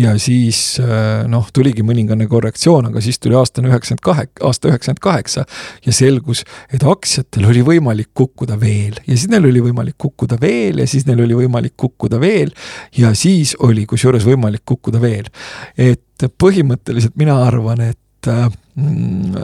ja 0.00 0.14
siis 0.20 0.58
äh, 0.80 1.24
noh, 1.30 1.48
tuligi 1.54 1.84
mõningane 1.86 2.26
korrektsioon, 2.30 2.90
aga 2.90 3.02
siis 3.04 3.20
tuli 3.20 3.36
aastane 3.38 3.70
üheksakümmend 3.70 4.04
kahe, 4.04 4.26
aasta 4.46 4.70
üheksakümmend 4.70 5.02
kaheksa 5.04 5.44
ja 5.86 5.94
selgus, 5.94 6.44
et 6.72 6.84
aktsiatel 6.86 7.48
oli 7.50 7.64
võimalik 7.66 8.10
kukkuda 8.16 8.58
veel 8.60 9.00
ja 9.06 9.16
siis 9.16 9.28
neil 9.32 9.48
oli 9.50 9.64
võimalik 9.64 9.98
kukkuda 10.00 10.40
veel 10.40 10.82
ja 10.82 10.88
siis 10.90 11.06
neil 11.08 11.24
oli 11.26 11.36
võimalik 11.42 11.76
kukkuda 11.80 12.20
veel 12.22 12.54
ja 12.96 13.12
siis 13.18 13.56
oli 13.66 13.86
kusjuures 13.90 14.26
võimalik 14.26 14.64
kukkuda 14.68 15.02
veel. 15.02 15.28
et 15.76 16.28
põhimõtteliselt 16.40 17.16
mina 17.20 17.36
arvan, 17.46 17.80
et 17.92 18.28
äh, 18.28 18.48
mm, 18.76 19.36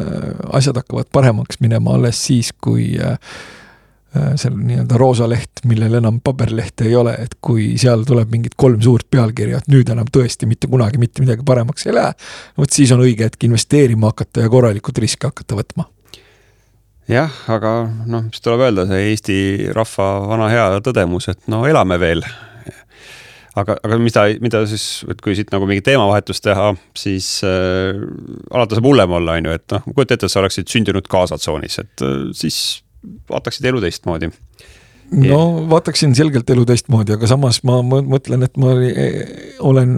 asjad 0.57 0.83
hakkavad 0.83 1.12
paremaks 1.12 1.61
minema 1.61 1.97
alles 1.97 2.21
siis, 2.29 2.53
kui 2.61 2.95
äh, 3.01 3.16
Äh, 3.16 3.64
seal 4.41 4.55
nii-öelda 4.57 5.01
roosa 5.01 5.29
leht, 5.31 5.65
millel 5.69 5.99
enam 6.01 6.21
paberlehte 6.25 6.87
ei 6.89 6.97
ole, 6.99 7.17
et 7.27 7.37
kui 7.45 7.75
seal 7.81 8.07
tuleb 8.09 8.33
mingid 8.33 8.57
kolm 8.57 8.81
suurt 8.85 9.09
pealkirja, 9.11 9.63
et 9.63 9.73
nüüd 9.73 9.91
enam 9.93 10.09
tõesti 10.13 10.49
mitte 10.51 10.71
kunagi 10.71 11.01
mitte 11.03 11.25
midagi 11.25 11.47
paremaks 11.47 11.89
ei 11.89 11.97
lähe, 11.97 12.15
vot 12.59 12.73
siis 12.73 12.95
on 12.97 13.05
õige 13.05 13.29
hetk 13.29 13.49
investeerima 13.49 14.13
hakata 14.13 14.47
ja 14.47 14.53
korralikult 14.53 15.05
riske 15.05 15.31
hakata 15.31 15.59
võtma 15.59 15.89
jah, 17.11 17.31
aga 17.53 17.77
noh, 18.09 18.27
mis 18.29 18.43
tuleb 18.43 18.67
öelda, 18.67 18.87
see 18.91 19.07
Eesti 19.13 19.39
rahva 19.77 20.11
vana 20.27 20.51
hea 20.53 20.67
tõdemus, 20.85 21.31
et 21.33 21.51
no 21.53 21.63
elame 21.69 21.99
veel. 22.03 22.25
aga, 23.61 23.79
aga 23.87 23.99
mida, 24.03 24.27
mida 24.43 24.63
siis, 24.69 25.05
et 25.11 25.21
kui 25.25 25.37
siit 25.39 25.53
nagu 25.55 25.69
mingi 25.69 25.85
teemavahetust 25.87 26.45
teha, 26.45 26.73
siis 26.99 27.31
äh, 27.47 27.95
alati 28.51 28.79
saab 28.79 28.91
hullem 28.91 29.15
olla, 29.21 29.39
on 29.39 29.51
ju, 29.51 29.61
et 29.61 29.77
noh, 29.77 29.87
kujuta 29.93 30.19
ette, 30.19 30.29
et 30.29 30.35
sa 30.35 30.43
oleksid 30.43 30.73
sündinud 30.73 31.09
Gaza 31.11 31.39
tsoonis, 31.41 31.79
et 31.85 32.07
äh, 32.07 32.27
siis 32.37 32.61
vaataksid 33.31 33.69
elu 33.73 33.81
teistmoodi 33.85 34.33
no 35.11 35.71
vaataksin 35.71 36.14
selgelt 36.14 36.51
elu 36.51 36.64
teistmoodi, 36.66 37.14
aga 37.14 37.29
samas 37.31 37.61
ma 37.66 37.79
mõtlen, 37.85 38.42
et 38.47 38.57
ma 38.61 38.73
olen, 39.66 39.92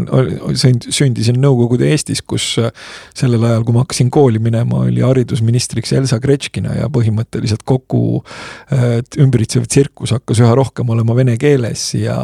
sündisin 0.55 1.38
Nõukogude 1.42 1.88
Eestis, 1.88 2.21
kus 2.23 2.47
äh, 2.61 2.73
sellel 3.16 3.47
ajal, 3.49 3.64
kui 3.66 3.77
ma 3.77 3.85
hakkasin 3.85 4.11
kooli 4.14 4.40
minema, 4.42 4.83
oli 4.88 5.05
haridusministriks 5.05 5.94
Elsa 5.97 6.18
Gretškina 6.23 6.77
ja 6.81 6.90
põhimõtteliselt 6.92 7.64
kogu 7.68 8.21
äh, 8.21 8.99
ümbritsev 9.21 9.68
tsirkus 9.68 10.12
hakkas 10.16 10.42
üha 10.44 10.53
rohkem 10.59 10.90
olema 10.92 11.16
vene 11.16 11.38
keeles 11.40 11.90
ja 11.99 12.18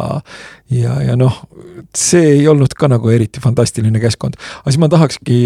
ja, 0.73 0.99
ja 1.05 1.17
noh, 1.21 1.43
see 1.97 2.39
ei 2.39 2.45
olnud 2.51 2.73
ka 2.77 2.89
nagu 2.91 3.11
eriti 3.13 3.41
fantastiline 3.41 4.01
keskkond. 4.03 4.37
aga 4.61 4.73
siis 4.73 4.81
ma 4.83 4.91
tahakski 4.93 5.41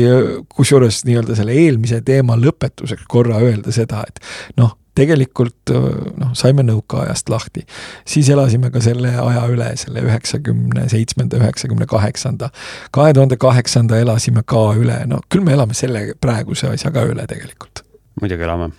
kusjuures 0.54 1.02
nii-öelda 1.06 1.38
selle 1.38 1.56
eelmise 1.58 2.00
teema 2.06 2.38
lõpetuseks 2.38 3.06
korra 3.10 3.40
öelda 3.44 3.74
seda, 3.74 4.04
et 4.08 4.22
noh 4.58 4.76
tegelikult 4.98 5.72
noh, 6.18 6.32
saime 6.38 6.64
nõukaajast 6.66 7.30
lahti. 7.32 7.64
siis 8.08 8.30
elasime 8.34 8.72
ka 8.74 8.82
selle 8.84 9.14
aja 9.22 9.46
üle, 9.52 9.70
selle 9.80 10.02
üheksakümne 10.06 10.88
seitsmenda, 10.90 11.40
üheksakümne 11.42 11.86
kaheksanda. 11.90 12.50
kahe 12.90 13.14
tuhande 13.14 13.36
kaheksanda 13.36 14.00
elasime 14.02 14.44
ka 14.46 14.72
üle, 14.78 15.00
no 15.06 15.22
küll 15.32 15.46
me 15.46 15.56
elame 15.56 15.78
selle 15.78 16.12
praeguse 16.20 16.74
asja 16.74 16.92
ka 16.94 17.06
üle 17.08 17.26
tegelikult. 17.30 17.84
muidugi 18.20 18.46
elame 18.48 18.72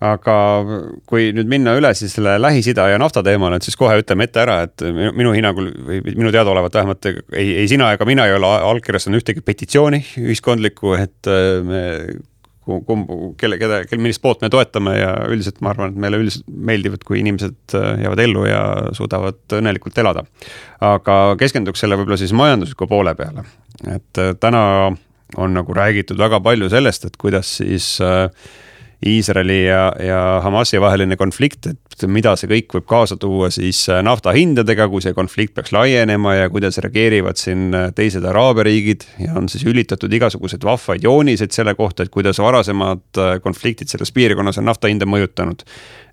aga 0.00 0.34
kui 1.08 1.28
nüüd 1.36 1.48
minna 1.50 1.74
üle 1.76 1.90
siis 1.96 2.14
selle 2.16 2.38
Lähis-Ida 2.40 2.86
ja 2.88 3.00
nafta 3.00 3.22
teemale, 3.24 3.58
et 3.60 3.66
siis 3.66 3.76
kohe 3.76 3.98
ütleme 4.00 4.24
ette 4.26 4.40
ära, 4.40 4.62
et 4.64 4.84
minu, 4.96 5.34
hinnangul 5.36 5.68
või 5.86 6.00
minu 6.06 6.32
teadaolevalt 6.32 6.78
vähemalt 6.78 7.08
ei, 7.10 7.50
ei 7.60 7.66
sina 7.68 7.90
ega 7.92 8.08
mina 8.08 8.24
ei 8.28 8.34
ole 8.38 8.48
allkirjastanud 8.70 9.20
ühtegi 9.20 9.44
petitsiooni 9.44 10.00
ühiskondlikku, 10.24 10.94
et 10.96 11.30
me 11.68 11.82
kumb, 12.86 13.10
kelle, 13.40 13.58
keda, 13.60 13.82
kel, 13.90 14.00
millist 14.02 14.22
poolt 14.24 14.42
me 14.44 14.50
toetame 14.52 14.96
ja 14.98 15.12
üldiselt 15.30 15.60
ma 15.64 15.72
arvan, 15.74 15.92
et 15.92 16.00
meile 16.04 16.20
üldiselt 16.22 16.46
meeldivad, 16.70 17.04
kui 17.06 17.20
inimesed 17.22 17.76
äh, 17.78 17.92
jäävad 18.04 18.24
ellu 18.24 18.46
ja 18.48 18.62
suudavad 18.96 19.58
õnnelikult 19.58 20.00
elada. 20.02 20.24
aga 20.80 21.20
keskenduks 21.40 21.82
selle 21.84 21.98
võib-olla 22.00 22.20
siis 22.20 22.34
majandusliku 22.36 22.88
poole 22.90 23.14
peale, 23.18 23.46
et 23.90 24.22
äh, 24.22 24.34
täna 24.40 24.64
on 25.38 25.54
nagu 25.54 25.74
räägitud 25.76 26.18
väga 26.18 26.40
palju 26.42 26.70
sellest, 26.72 27.06
et 27.06 27.16
kuidas 27.20 27.56
siis 27.60 27.92
äh, 28.04 28.26
Iisraeli 29.06 29.62
ja, 29.64 29.92
ja 30.04 30.40
Hamasi 30.44 30.80
vaheline 30.80 31.16
konflikt, 31.16 31.66
et 31.70 32.02
mida 32.12 32.34
see 32.36 32.50
kõik 32.50 32.74
võib 32.74 32.86
kaasa 32.88 33.16
tuua 33.20 33.48
siis 33.52 33.78
äh, 33.88 34.02
nafta 34.04 34.34
hindadega, 34.36 34.90
kui 34.92 35.00
see 35.00 35.14
konflikt 35.16 35.54
peaks 35.56 35.72
laienema 35.72 36.34
ja 36.36 36.50
kuidas 36.52 36.76
reageerivad 36.84 37.40
siin 37.40 37.70
äh, 37.72 37.86
teised 37.96 38.26
araabia 38.28 38.66
riigid 38.68 39.06
ja 39.24 39.32
on 39.40 39.48
siis 39.48 39.64
ülitatud 39.64 40.12
igasuguseid 40.12 40.66
vahvaid 40.68 41.06
jooniseid 41.06 41.56
selle 41.56 41.72
kohta, 41.78 42.04
et 42.04 42.12
kuidas 42.12 42.42
varasemad 42.44 43.22
äh, 43.22 43.30
konfliktid 43.40 43.88
selles 43.88 44.12
piirkonnas 44.12 44.60
on 44.60 44.68
nafta 44.68 44.92
hinda 44.92 45.08
mõjutanud. 45.08 45.64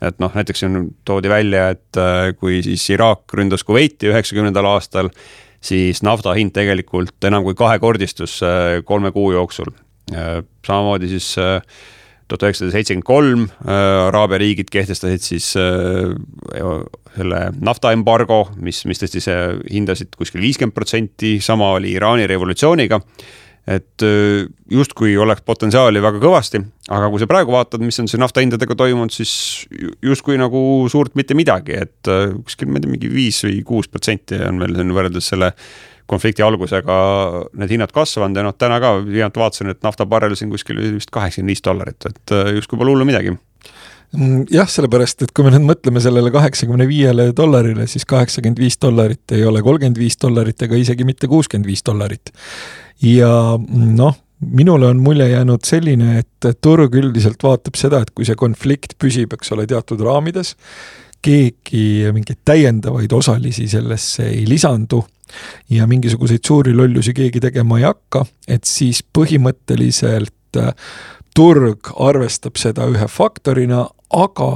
et 0.08 0.24
noh, 0.24 0.32
näiteks 0.40 0.64
siin 0.64 0.80
toodi 1.06 1.28
välja, 1.32 1.68
et 1.76 2.00
kui 2.40 2.62
siis 2.64 2.86
Iraak 2.94 3.36
ründas 3.36 3.68
Kuveiti 3.68 4.14
üheksakümnendal 4.14 4.68
aastal, 4.70 5.10
siis 5.60 6.00
nafta 6.08 6.38
hind 6.38 6.56
tegelikult 6.56 7.28
enam 7.28 7.44
kui 7.44 7.58
kahekordistus 7.58 8.40
kolme 8.86 9.12
kuu 9.12 9.32
jooksul. 9.34 9.74
samamoodi 10.64 11.10
siis 11.10 11.34
tuhat 12.28 12.46
üheksasada 12.48 12.76
seitsekümmend 12.76 13.08
kolm 13.08 13.48
äh, 13.48 14.08
Araabia 14.08 14.40
riigid 14.42 14.72
kehtestasid 14.74 15.24
siis 15.24 15.50
äh, 15.60 16.14
selle 17.18 17.42
naftaembargo, 17.64 18.44
mis, 18.62 18.84
mis 18.90 19.02
tõstis 19.02 19.30
hindasid 19.72 20.14
kuskil 20.20 20.44
viiskümmend 20.44 20.76
protsenti, 20.76 21.38
sama 21.44 21.74
oli 21.80 21.96
Iraani 21.98 22.28
revolutsiooniga. 22.30 23.02
et 23.68 24.04
äh, 24.04 24.48
justkui 24.72 25.18
oleks 25.20 25.44
potentsiaali 25.44 26.00
väga 26.04 26.22
kõvasti, 26.24 26.62
aga 26.88 27.10
kui 27.12 27.20
sa 27.20 27.28
praegu 27.28 27.52
vaatad, 27.52 27.84
mis 27.84 28.00
on 28.00 28.08
see 28.08 28.20
nafta 28.20 28.44
hindadega 28.44 28.76
toimunud, 28.80 29.12
siis 29.12 29.68
justkui 30.04 30.40
nagu 30.40 30.62
suurt 30.92 31.16
mitte 31.20 31.36
midagi, 31.36 31.76
et 31.76 32.08
kuskil 32.44 32.72
ma 32.72 32.80
ei 32.80 32.86
tea, 32.86 32.94
mingi 32.96 33.12
viis 33.12 33.42
või 33.44 33.60
kuus 33.68 33.92
protsenti 33.92 34.40
on 34.48 34.62
meil 34.62 34.76
siin 34.76 34.96
võrreldes 34.96 35.32
selle 35.34 35.52
konflikti 36.08 36.46
algusega 36.46 36.98
need 37.60 37.76
hinnad 37.76 37.94
kasvanud 37.96 38.40
ja 38.40 38.46
noh, 38.48 38.56
täna 38.58 38.80
ka 38.84 38.96
viimati 39.04 39.42
vaatasin, 39.42 39.74
et 39.74 39.84
naftabarrel 39.86 40.36
siin 40.40 40.52
kuskil 40.54 40.80
vist 40.98 41.12
kaheksakümmend 41.14 41.54
viis 41.54 41.64
dollarit, 41.66 42.10
et 42.10 42.36
äh, 42.36 42.54
justkui 42.58 42.80
pole 42.80 42.94
hullu 42.94 43.08
midagi 43.08 43.34
mm, 43.34 44.46
jah, 44.54 44.70
sellepärast, 44.72 45.26
et 45.26 45.34
kui 45.36 45.48
me 45.48 45.54
nüüd 45.56 45.68
mõtleme 45.68 46.04
sellele 46.04 46.32
kaheksakümne 46.34 46.88
viiele 46.90 47.32
dollarile, 47.38 47.88
siis 47.92 48.08
kaheksakümmend 48.10 48.62
viis 48.64 48.80
dollarit 48.82 49.36
ei 49.38 49.46
ole 49.48 49.64
kolmkümmend 49.66 50.00
viis 50.00 50.20
dollarit 50.22 50.68
ega 50.68 50.80
isegi 50.80 51.08
mitte 51.08 51.30
kuuskümmend 51.32 51.68
viis 51.70 51.84
dollarit. 51.86 52.32
ja 53.04 53.32
noh, 53.58 54.16
minule 54.40 54.88
on 54.88 55.02
mulje 55.02 55.30
jäänud 55.30 55.66
selline, 55.66 56.22
et 56.22 56.48
turg 56.62 56.96
üldiselt 56.96 57.44
vaatab 57.44 57.78
seda, 57.80 58.02
et 58.02 58.14
kui 58.16 58.26
see 58.28 58.38
konflikt 58.38 58.98
püsib, 59.02 59.34
eks 59.34 59.52
ole, 59.56 59.68
teatud 59.70 60.02
raamides, 60.06 60.56
keegi 61.28 62.08
mingeid 62.16 62.40
täiendavaid 62.48 63.12
osalisi 63.12 63.68
sellesse 63.68 64.30
ei 64.30 64.46
lisandu 64.48 65.04
ja 65.70 65.88
mingisuguseid 65.88 66.46
suuri 66.48 66.76
lollusi 66.76 67.14
keegi 67.14 67.42
tegema 67.44 67.80
ei 67.80 67.88
hakka, 67.88 68.24
et 68.48 68.64
siis 68.68 69.04
põhimõtteliselt 69.18 70.60
äh, 70.62 70.72
turg 71.36 71.92
arvestab 72.00 72.58
seda 72.60 72.88
ühe 72.90 73.10
faktorina, 73.12 73.84
aga 74.16 74.52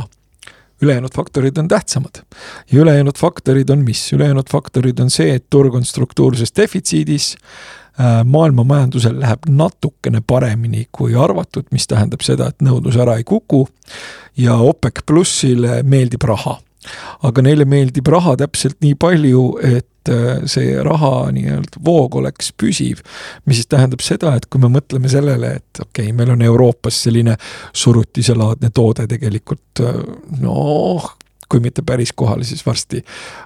ülejäänud 0.81 1.13
faktorid 1.13 1.57
on 1.61 1.67
tähtsamad. 1.67 2.23
ja 2.71 2.79
ülejäänud 2.79 3.19
faktorid 3.19 3.69
on 3.69 3.83
mis? 3.85 4.13
ülejäänud 4.13 4.49
faktorid 4.51 4.99
on 4.99 5.09
see, 5.09 5.35
et 5.35 5.45
turg 5.49 5.75
on 5.75 5.85
struktuurses 5.85 6.55
defitsiidis, 6.55 7.35
äh, 7.35 7.80
maailma 8.25 8.63
majandusel 8.63 9.19
läheb 9.19 9.45
natukene 9.49 10.21
paremini 10.27 10.85
kui 10.91 11.15
arvatud, 11.15 11.67
mis 11.71 11.87
tähendab 11.91 12.23
seda, 12.25 12.47
et 12.49 12.63
nõudlus 12.63 12.95
ära 12.97 13.17
ei 13.19 13.25
kuku 13.27 13.65
ja 14.39 14.55
OPEC 14.57 15.03
plussile 15.05 15.81
meeldib 15.83 16.23
raha 16.25 16.55
aga 17.27 17.43
neile 17.45 17.65
meeldib 17.69 18.09
raha 18.11 18.35
täpselt 18.39 18.79
nii 18.81 18.95
palju, 18.99 19.43
et 19.61 20.11
äh, 20.11 20.41
see 20.49 20.73
raha 20.85 21.29
nii-öelda 21.33 21.81
voog 21.85 22.17
oleks 22.21 22.51
püsiv. 22.57 23.03
mis 23.45 23.61
siis 23.61 23.69
tähendab 23.69 24.01
seda, 24.05 24.33
et 24.35 24.47
kui 24.49 24.61
me 24.61 24.71
mõtleme 24.71 25.11
sellele, 25.11 25.55
et 25.61 25.83
okei 25.83 26.09
okay,, 26.09 26.15
meil 26.17 26.33
on 26.33 26.41
Euroopas 26.41 27.03
selline 27.05 27.37
surutiselaadne 27.73 28.71
toode 28.73 29.07
tegelikult 29.11 29.83
äh, 29.85 30.01
noh, 30.41 31.11
kui 31.51 31.61
mitte 31.61 31.85
päris 31.85 32.15
kohale, 32.15 32.47
siis 32.47 32.65
varsti, 32.65 33.03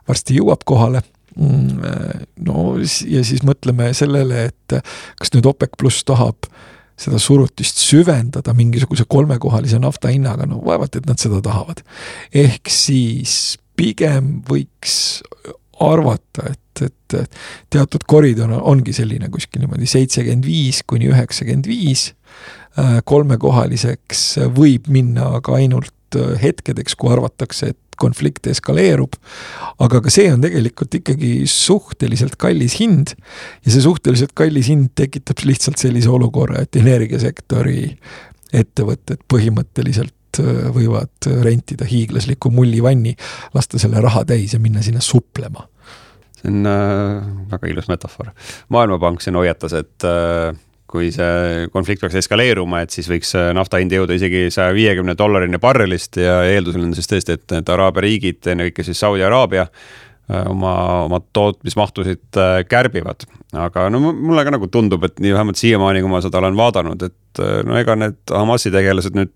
varsti 0.07 0.39
jõuab 0.39 0.63
kohale 0.65 1.01
äh, 1.03 1.14
no 1.35 2.61
ja 2.79 3.25
siis 3.27 3.43
mõtleme 3.43 3.91
sellele, 3.97 4.45
et 4.51 4.77
kas 5.19 5.33
nüüd 5.35 5.47
OPEC 5.49 5.75
pluss 5.79 6.05
tahab 6.07 6.47
seda 6.99 7.19
surutist 7.19 7.81
süvendada 7.83 8.53
mingisuguse 8.55 9.03
kolmekohalise 9.11 9.79
nafta 9.83 10.11
hinnaga, 10.13 10.47
no 10.47 10.61
vaevalt, 10.63 10.95
et 10.95 11.07
nad 11.09 11.19
seda 11.19 11.41
tahavad. 11.43 11.83
ehk 12.31 12.71
siis 12.71 13.57
pigem 13.75 14.39
võiks 14.47 15.19
arvata, 15.83 16.53
et, 16.53 16.83
et 16.87 17.17
teatud 17.73 18.05
koridor 18.07 18.53
ongi 18.61 18.93
selline 18.95 19.27
kuskil 19.31 19.65
niimoodi 19.65 19.89
seitsekümmend 19.89 20.47
viis 20.47 20.81
kuni 20.87 21.09
üheksakümmend 21.11 21.67
viis, 21.67 22.13
äh, 22.79 23.01
kolmekohaliseks 23.03 24.23
võib 24.55 24.87
minna 24.91 25.33
aga 25.41 25.59
ainult 25.59 26.15
äh, 26.15 26.35
hetkedeks, 26.41 26.95
kui 26.95 27.11
arvatakse, 27.11 27.73
et 27.75 27.84
konflikt 28.01 28.47
eskaleerub. 28.51 29.17
aga 29.79 30.01
ka 30.01 30.13
see 30.13 30.31
on 30.33 30.43
tegelikult 30.43 30.99
ikkagi 31.01 31.31
suhteliselt 31.49 32.37
kallis 32.41 32.79
hind. 32.79 33.15
ja 33.65 33.71
see 33.71 33.83
suhteliselt 33.85 34.35
kallis 34.37 34.69
hind 34.71 34.93
tekitab 34.95 35.45
lihtsalt 35.45 35.81
sellise 35.81 36.09
olukorra, 36.09 36.63
et 36.65 36.75
energiasektori 36.79 37.95
ettevõtted 38.55 39.23
põhimõtteliselt 39.31 40.41
äh, 40.41 40.67
võivad 40.75 41.31
rentida 41.43 41.87
hiiglasliku 41.89 42.51
mullivanni, 42.53 43.15
lasta 43.53 43.81
selle 43.81 44.01
raha 44.03 44.25
täis 44.25 44.53
ja 44.53 44.61
minna 44.63 44.83
sinna 44.85 45.03
suplema 45.03 45.67
see 46.45 46.51
on 46.51 46.65
äh, 46.65 47.49
väga 47.51 47.67
ilus 47.67 47.87
metafoor. 47.87 48.31
maailmapank 48.69 49.21
siin 49.21 49.35
hoiatas, 49.35 49.73
et 49.73 50.03
äh, 50.03 50.55
kui 50.95 51.11
see 51.13 51.67
konflikt 51.73 52.03
peaks 52.05 52.15
eskaleeruma, 52.23 52.85
et 52.85 52.95
siis 52.95 53.09
võiks 53.11 53.35
nafta 53.55 53.81
hind 53.81 53.93
jõuda 53.95 54.15
isegi 54.15 54.47
saja 54.53 54.73
viiekümne 54.75 55.17
dollarini 55.19 55.59
barrelist 55.61 56.19
ja 56.21 56.39
eeldusel 56.47 56.87
on 56.87 56.95
siis 56.97 57.11
tõesti, 57.11 57.35
et 57.35 57.55
need 57.57 57.71
Araabia 57.75 58.05
riigid, 58.07 58.41
ennekõike 58.53 58.85
siis 58.87 59.01
Saudi 59.03 59.25
Araabia 59.25 59.67
äh, 59.67 60.43
oma, 60.51 60.75
oma 61.05 61.21
tootmismahtusid 61.33 62.39
äh, 62.41 62.59
kärbivad. 62.69 63.27
aga 63.55 63.89
no 63.89 63.99
mulle 64.01 64.43
ka 64.43 64.55
nagu 64.55 64.67
tundub, 64.71 65.03
et 65.07 65.19
nii 65.23 65.33
vähemalt 65.35 65.59
siiamaani, 65.59 66.01
kui 66.03 66.11
ma 66.11 66.21
seda 66.23 66.41
olen 66.41 66.57
vaadanud, 66.57 67.03
et 67.07 67.43
äh, 67.43 67.59
no 67.67 67.77
ega 67.79 67.97
need 67.99 68.19
Hamasi 68.31 68.71
tegelased 68.73 69.17
nüüd 69.17 69.33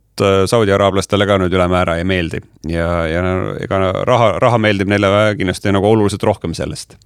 Saudi 0.50 0.74
araablastele 0.76 1.28
ka 1.30 1.40
nüüd 1.42 1.54
ülemäära 1.56 1.98
ei 2.00 2.08
meeldi. 2.08 2.42
ja, 2.70 2.90
ja 3.08 3.24
ega 3.64 3.82
raha, 4.08 4.32
raha 4.42 4.62
meeldib 4.62 4.92
neile 4.92 5.10
kindlasti 5.40 5.74
nagu 5.76 5.88
oluliselt 5.88 6.24
rohkem 6.28 6.56
sellest 6.58 6.98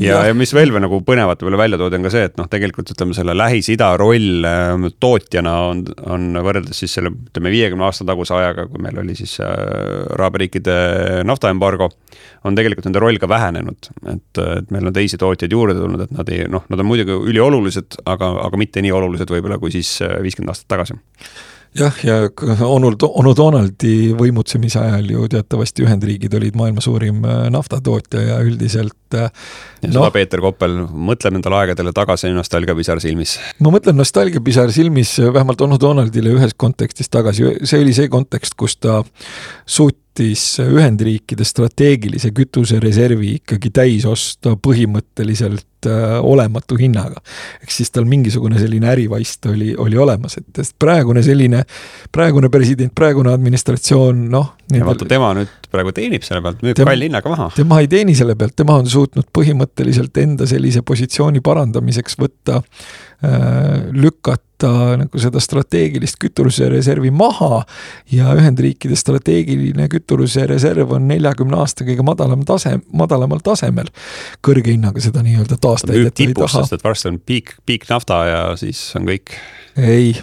ja, 0.00 0.20
ja 0.28 0.34
mis 0.36 0.52
veel 0.54 0.70
või 0.74 0.82
nagu 0.84 1.00
põnevat 1.06 1.40
võib-olla 1.42 1.60
välja 1.60 1.78
toodi, 1.80 1.98
on 1.98 2.06
ka 2.06 2.12
see, 2.12 2.26
et 2.28 2.36
noh, 2.38 2.48
tegelikult 2.50 2.92
ütleme, 2.94 3.14
selle 3.16 3.34
Lähis-Ida 3.36 3.88
roll 4.00 4.46
äh, 4.46 4.86
tootjana 5.02 5.54
on, 5.70 5.82
on 6.06 6.28
võrreldes 6.44 6.78
siis 6.82 6.94
selle, 6.98 7.12
ütleme, 7.30 7.52
viiekümne 7.54 7.86
aasta 7.88 8.06
taguse 8.08 8.36
ajaga, 8.38 8.68
kui 8.70 8.82
meil 8.84 9.00
oli 9.02 9.16
siis 9.18 9.38
äh, 9.44 9.52
Araabia 10.14 10.44
riikide 10.44 10.78
naftaembargo, 11.28 11.90
on 12.46 12.58
tegelikult 12.58 12.88
nende 12.88 13.02
roll 13.02 13.18
ka 13.20 13.30
vähenenud. 13.30 13.90
et, 14.14 14.42
et 14.44 14.72
meil 14.74 14.90
on 14.90 14.96
teisi 14.96 15.18
tootjaid 15.20 15.52
juurde 15.54 15.78
tulnud, 15.78 16.06
et 16.06 16.14
nad 16.14 16.32
ei, 16.32 16.46
noh, 16.50 16.66
nad 16.70 16.84
on 16.84 16.90
muidugi 16.90 17.18
üliolulised, 17.32 18.00
aga, 18.06 18.32
aga 18.46 18.60
mitte 18.60 18.84
nii 18.84 18.94
olulised 18.94 19.30
võib-olla 19.34 19.60
kui 19.62 19.74
siis 19.74 19.98
äh, 20.06 20.18
viiskümmend 20.22 20.54
aastat 20.54 20.70
tagasi 20.76 20.98
jah, 21.76 21.98
ja 22.04 22.16
onu, 22.66 22.92
onu 23.08 23.34
Donaldi 23.36 24.12
võimutsemise 24.18 24.80
ajal 24.80 25.10
ju 25.12 25.26
teatavasti 25.30 25.84
Ühendriigid 25.86 26.34
olid 26.38 26.56
maailma 26.58 26.82
suurim 26.84 27.22
äh, 27.26 27.44
naftatootja 27.52 28.22
ja 28.24 28.38
üldiselt 28.44 29.16
äh, 29.16 29.28
ja 29.82 29.90
seda 29.90 30.06
no, 30.06 30.10
Peeter 30.14 30.42
Koppel, 30.42 30.78
mõtle 30.88 31.32
nendele 31.34 31.60
aegadele 31.60 31.92
tagasi 31.96 32.32
nostalgiapisar 32.36 33.02
silmis. 33.04 33.36
ma 33.60 33.72
mõtlen 33.74 33.98
nostalgiapisar 34.00 34.72
silmis 34.74 35.16
vähemalt 35.20 35.62
onu 35.66 35.78
Donaldile 35.80 36.34
ühes 36.38 36.56
kontekstis 36.56 37.12
tagasi, 37.12 37.54
see 37.62 37.82
oli 37.84 37.96
see 37.96 38.10
kontekst, 38.12 38.56
kus 38.58 38.78
ta 38.80 39.02
suutis 39.68 40.50
Ühendriikide 40.64 41.46
strateegilise 41.46 42.32
kütusereservi 42.34 43.36
ikkagi 43.38 43.70
täis 43.74 44.08
osta 44.08 44.56
põhimõtteliselt 44.58 45.67
äh, 45.86 46.18
olematu 46.24 46.78
hinnaga. 46.80 47.22
ehk 47.62 47.72
siis 47.72 47.90
tal 47.94 48.08
mingisugune 48.08 48.58
selline 48.58 48.90
ärivaist 48.90 49.46
oli, 49.46 49.74
oli 49.78 49.98
olemas, 49.98 50.38
et 50.40 50.62
praegune 50.78 51.22
selline, 51.22 51.62
praegune 52.12 52.50
president, 52.50 52.94
praegune 52.94 53.32
administratsioon, 53.32 54.28
noh. 54.32 54.54
ja 54.72 54.86
vaata, 54.86 55.08
tema 55.08 55.32
nüüd 55.38 55.54
praegu 55.68 55.92
teenib 55.92 56.24
selle 56.24 56.42
pealt, 56.42 56.62
müüb 56.64 56.78
kalli 56.80 57.10
hinnaga 57.10 57.34
maha. 57.34 57.50
tema 57.56 57.80
ei 57.82 57.90
teeni 57.90 58.16
selle 58.18 58.36
pealt, 58.38 58.56
tema 58.56 58.78
on 58.80 58.88
suutnud 58.88 59.28
põhimõtteliselt 59.36 60.16
enda 60.22 60.48
sellise 60.48 60.82
positsiooni 60.86 61.44
parandamiseks 61.44 62.18
võtta 62.18 62.62
Äh, 62.62 63.07
lükata 63.92 64.96
nagu 64.98 65.18
seda 65.18 65.40
strateegilist 65.42 66.20
kütusereservi 66.22 67.10
maha 67.10 67.64
ja 68.14 68.30
Ühendriikide 68.38 68.94
strateegiline 68.98 69.88
kütusereserv 69.90 70.94
on 70.94 71.08
neljakümne 71.10 71.58
aasta 71.58 71.86
kõige 71.86 72.06
madalam 72.06 72.44
tase, 72.46 72.76
madalamal 72.92 73.42
tasemel. 73.42 73.90
kõrge 74.46 74.70
hinnaga 74.70 75.02
seda 75.02 75.22
nii-öelda 75.26 75.58
taastäidet 75.60 76.20
ei 76.22 76.34
taha. 76.34 76.62
sest 76.62 76.78
et 76.78 76.84
varsti 76.84 77.10
on 77.10 77.18
piik, 77.18 77.56
piik 77.66 77.90
nafta 77.90 78.24
ja 78.30 78.42
siis 78.56 78.92
on 78.94 79.10
kõik. 79.10 79.34
ei 79.76 80.14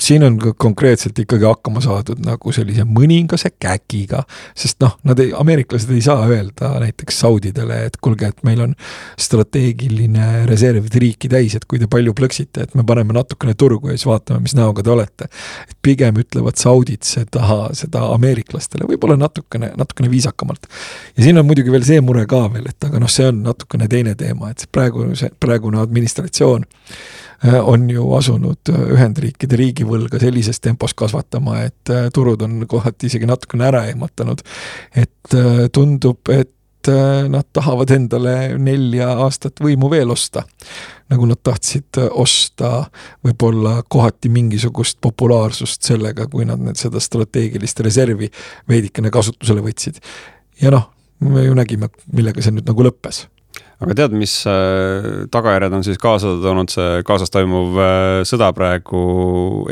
siin 0.00 0.24
on 0.24 0.38
ka 0.38 0.52
konkreetselt 0.58 1.18
ikkagi 1.18 1.46
hakkama 1.46 1.80
saadud 1.84 2.20
nagu 2.24 2.52
sellise 2.52 2.84
mõningase 2.88 3.52
käkiga, 3.60 4.24
sest 4.58 4.80
noh, 4.82 4.96
nad 5.06 5.20
ei, 5.22 5.32
ameeriklased 5.36 5.90
ei 5.94 6.02
saa 6.04 6.26
öelda 6.28 6.74
näiteks 6.82 7.20
Saudidele, 7.24 7.78
et 7.88 7.98
kuulge, 8.02 8.28
et 8.32 8.42
meil 8.46 8.60
on 8.64 8.74
strateegiline 9.20 10.44
reserv 10.50 10.88
riiki 11.00 11.30
täis, 11.30 11.54
et 11.56 11.66
kui 11.70 11.80
te 11.82 11.88
palju 11.90 12.14
plõksite, 12.16 12.66
et 12.66 12.74
me 12.78 12.84
paneme 12.86 13.16
natukene 13.16 13.54
turgu 13.58 13.92
ja 13.92 13.98
siis 13.98 14.08
vaatame, 14.10 14.42
mis 14.44 14.56
näoga 14.58 14.82
te 14.82 14.90
olete. 14.90 15.30
et 15.68 15.76
pigem 15.82 16.18
ütlevad 16.20 16.58
saudid 16.60 17.06
seda, 17.06 17.68
seda 17.72 18.06
ameeriklastele 18.14 18.88
võib-olla 18.88 19.16
natukene, 19.20 19.72
natukene 19.78 20.10
viisakamalt. 20.10 20.66
ja 21.16 21.22
siin 21.22 21.38
on 21.38 21.46
muidugi 21.46 21.72
veel 21.72 21.86
see 21.86 22.00
mure 22.00 22.26
ka 22.26 22.46
veel, 22.52 22.66
et 22.68 22.88
aga 22.90 23.02
noh, 23.02 23.10
see 23.10 23.28
on 23.30 23.42
natukene 23.46 23.88
teine 23.88 24.14
teema, 24.18 24.50
et 24.50 24.66
praegu, 24.72 25.06
see 25.18 25.30
praegune 25.40 25.80
administratsioon 25.80 26.66
on 27.62 27.90
ju 27.90 28.08
asunud 28.16 28.72
äh, 28.72 28.80
Ühendriikide 28.94 29.58
riigivõlga 29.60 30.20
sellises 30.22 30.60
tempos 30.60 30.94
kasvatama, 30.94 31.60
et 31.68 31.92
äh, 31.92 32.08
turud 32.14 32.42
on 32.46 32.64
kohati 32.68 33.10
isegi 33.10 33.28
natukene 33.28 33.68
ära 33.68 33.84
ehmatanud. 33.90 34.42
et 34.94 35.34
tundub, 35.72 36.28
et 36.28 36.50
nad 37.28 37.46
tahavad 37.56 37.88
endale 37.94 38.58
nelja 38.60 39.06
aastat 39.24 39.62
võimu 39.64 39.88
veel 39.90 40.10
osta. 40.12 40.44
nagu 41.08 41.26
nad 41.26 41.40
tahtsid 41.42 41.96
osta 42.10 42.90
võib-olla 43.24 43.82
kohati 43.88 44.28
mingisugust 44.28 44.98
populaarsust 45.00 45.82
sellega, 45.82 46.26
kui 46.26 46.44
nad 46.44 46.60
nüüd 46.60 46.76
seda 46.76 47.00
strateegilist 47.00 47.80
reservi 47.80 48.30
veidikene 48.68 49.10
kasutusele 49.10 49.64
võtsid. 49.64 50.00
ja 50.60 50.70
noh, 50.70 50.90
me 51.20 51.44
ju 51.44 51.54
nägime, 51.54 51.88
millega 52.12 52.42
see 52.42 52.52
nüüd 52.52 52.68
nagu 52.68 52.84
lõppes 52.84 53.24
aga 53.82 53.96
tead, 53.98 54.14
mis 54.18 54.36
äh, 54.50 55.26
tagajärjed 55.34 55.76
on 55.78 55.84
siis 55.86 56.00
kaasa 56.02 56.36
toonud 56.42 56.72
see 56.72 57.02
Gazas 57.06 57.32
toimuv 57.34 57.80
äh, 57.82 58.22
sõda 58.28 58.52
praegu 58.56 59.02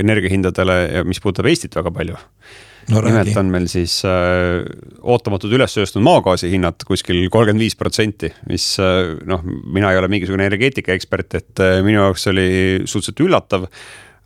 energiahindadele 0.02 0.78
ja 0.98 1.06
mis 1.06 1.22
puudutab 1.22 1.50
Eestit 1.52 1.76
väga 1.78 1.92
palju 1.94 2.18
no,? 2.18 3.02
nimelt 3.06 3.36
on 3.38 3.50
meil 3.54 3.68
siis 3.70 4.00
äh, 4.08 4.62
ootamatud 5.02 5.54
üles 5.54 5.74
sööstnud 5.78 6.04
maagaasi 6.06 6.50
hinnad 6.52 6.82
kuskil 6.88 7.24
kolmkümmend 7.32 7.62
viis 7.62 7.78
protsenti, 7.78 8.32
mis 8.50 8.74
noh, 8.78 9.44
mina 9.44 9.92
ei 9.92 10.00
ole 10.00 10.10
mingisugune 10.12 10.48
energeetikaekspert, 10.50 11.38
et 11.38 11.66
minu 11.86 12.00
jaoks 12.02 12.26
oli 12.32 12.48
suhteliselt 12.82 13.22
üllatav 13.26 13.68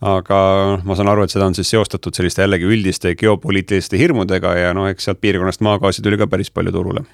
aga 0.07 0.39
ma 0.85 0.97
saan 0.97 1.09
aru, 1.09 1.25
et 1.25 1.33
seda 1.33 1.47
on 1.49 1.55
siis 1.57 1.71
seostatud 1.73 2.13
selliste 2.13 2.43
jällegi 2.43 2.67
üldiste 2.69 3.15
geopoliitiliste 3.17 3.97
hirmudega 3.97 4.53
ja 4.57 4.73
noh, 4.77 4.85
eks 4.91 5.09
sealt 5.09 5.21
piirkonnast 5.23 5.63
maagaasi 5.65 6.05
tuli 6.05 6.19
ka 6.21 6.29
päris 6.29 6.53
palju 6.53 6.73
turule 6.75 7.05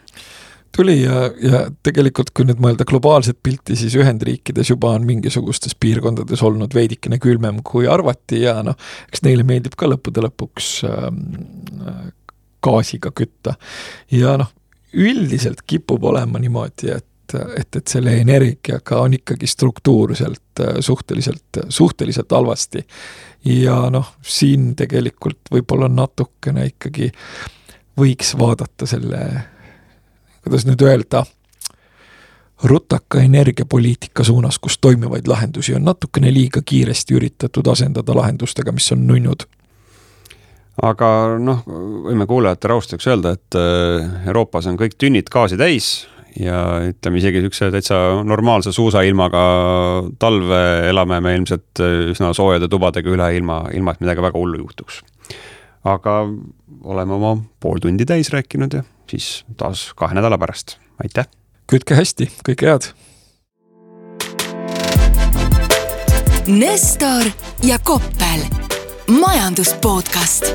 tuli 0.76 1.02
ja, 1.02 1.28
ja 1.42 1.62
tegelikult, 1.86 2.32
kui 2.34 2.48
nüüd 2.48 2.62
mõelda 2.64 2.86
globaalset 2.90 3.38
pilti, 3.44 3.76
siis 3.80 3.96
Ühendriikides 4.00 4.72
juba 4.74 4.94
on 4.98 5.06
mingisugustes 5.08 5.76
piirkondades 5.80 6.42
olnud 6.46 6.74
veidikene 6.74 7.20
külmem, 7.22 7.62
kui 7.66 7.88
arvati 7.90 8.42
ja 8.44 8.60
noh, 8.66 8.78
eks 9.12 9.24
neile 9.26 9.46
meeldib 9.48 9.78
ka 9.80 9.90
lõppude 9.90 10.24
lõpuks 10.26 10.70
äh, 10.90 11.08
gaasiga 12.64 13.14
kütta. 13.16 13.58
ja 14.12 14.38
noh, 14.42 14.52
üldiselt 14.94 15.64
kipub 15.68 16.04
olema 16.10 16.42
niimoodi, 16.42 16.92
et, 16.94 17.38
et, 17.58 17.76
et 17.76 17.88
selle 17.90 18.18
energiaga 18.22 19.02
on 19.06 19.18
ikkagi 19.20 19.50
struktuurselt 19.50 20.64
äh, 20.64 20.80
suhteliselt, 20.80 21.64
suhteliselt 21.70 22.32
halvasti. 22.32 22.86
ja 23.46 23.78
noh, 23.94 24.16
siin 24.22 24.74
tegelikult 24.80 25.54
võib-olla 25.54 25.92
natukene 25.92 26.72
ikkagi 26.74 27.12
võiks 28.00 28.34
vaadata 28.40 28.90
selle 28.90 29.53
kuidas 30.44 30.68
nüüd 30.68 30.82
öelda, 30.82 31.24
rutaka 32.64 33.22
energiapoliitika 33.22 34.24
suunas, 34.24 34.60
kus 34.60 34.78
toimivaid 34.78 35.28
lahendusi 35.28 35.76
on 35.76 35.84
natukene 35.84 36.32
liiga 36.34 36.62
kiiresti 36.66 37.18
üritatud 37.20 37.68
asendada 37.68 38.16
lahendustega, 38.16 38.72
mis 38.72 38.92
on 38.96 39.08
nunnud 39.08 39.48
aga 40.82 41.10
noh, 41.42 41.62
võime 42.08 42.26
kuulajate 42.30 42.72
rahustuseks 42.72 43.10
öelda, 43.12 43.36
et 43.38 43.58
äh, 43.60 44.28
Euroopas 44.32 44.68
on 44.72 44.80
kõik 44.80 44.98
tünnid 44.98 45.30
gaasi 45.34 45.60
täis 45.60 45.92
ja 46.40 46.80
ütleme 46.90 47.20
isegi 47.22 47.44
siukse 47.44 47.70
täitsa 47.74 47.98
normaalse 48.26 48.74
suusailmaga 48.74 49.44
talve 50.20 50.64
elame 50.90 51.20
me 51.22 51.36
ilmselt 51.38 51.84
äh, 51.84 52.10
üsna 52.14 52.32
soojade 52.34 52.70
tubadega 52.72 53.14
üle 53.14 53.30
ilma, 53.38 53.64
ilma 53.74 53.94
et 53.94 54.02
midagi 54.02 54.26
väga 54.26 54.40
hullu 54.40 54.64
juhtuks. 54.64 55.04
aga 55.84 56.24
oleme 56.84 57.14
oma 57.14 57.36
pool 57.60 57.80
tundi 57.84 58.06
täis 58.06 58.32
rääkinud 58.34 58.74
ja 58.74 58.84
siis 59.10 59.46
taas 59.58 59.92
kahe 59.96 60.16
nädala 60.16 60.38
pärast, 60.38 60.78
aitäh! 61.04 61.28
kütke 61.68 61.96
hästi, 61.96 62.30
kõike 62.48 62.70
head! 62.70 62.92
Nestor 66.48 67.32
ja 67.64 67.80
Koppel, 67.80 68.44
majandus 69.08 69.74
podcast 69.82 70.52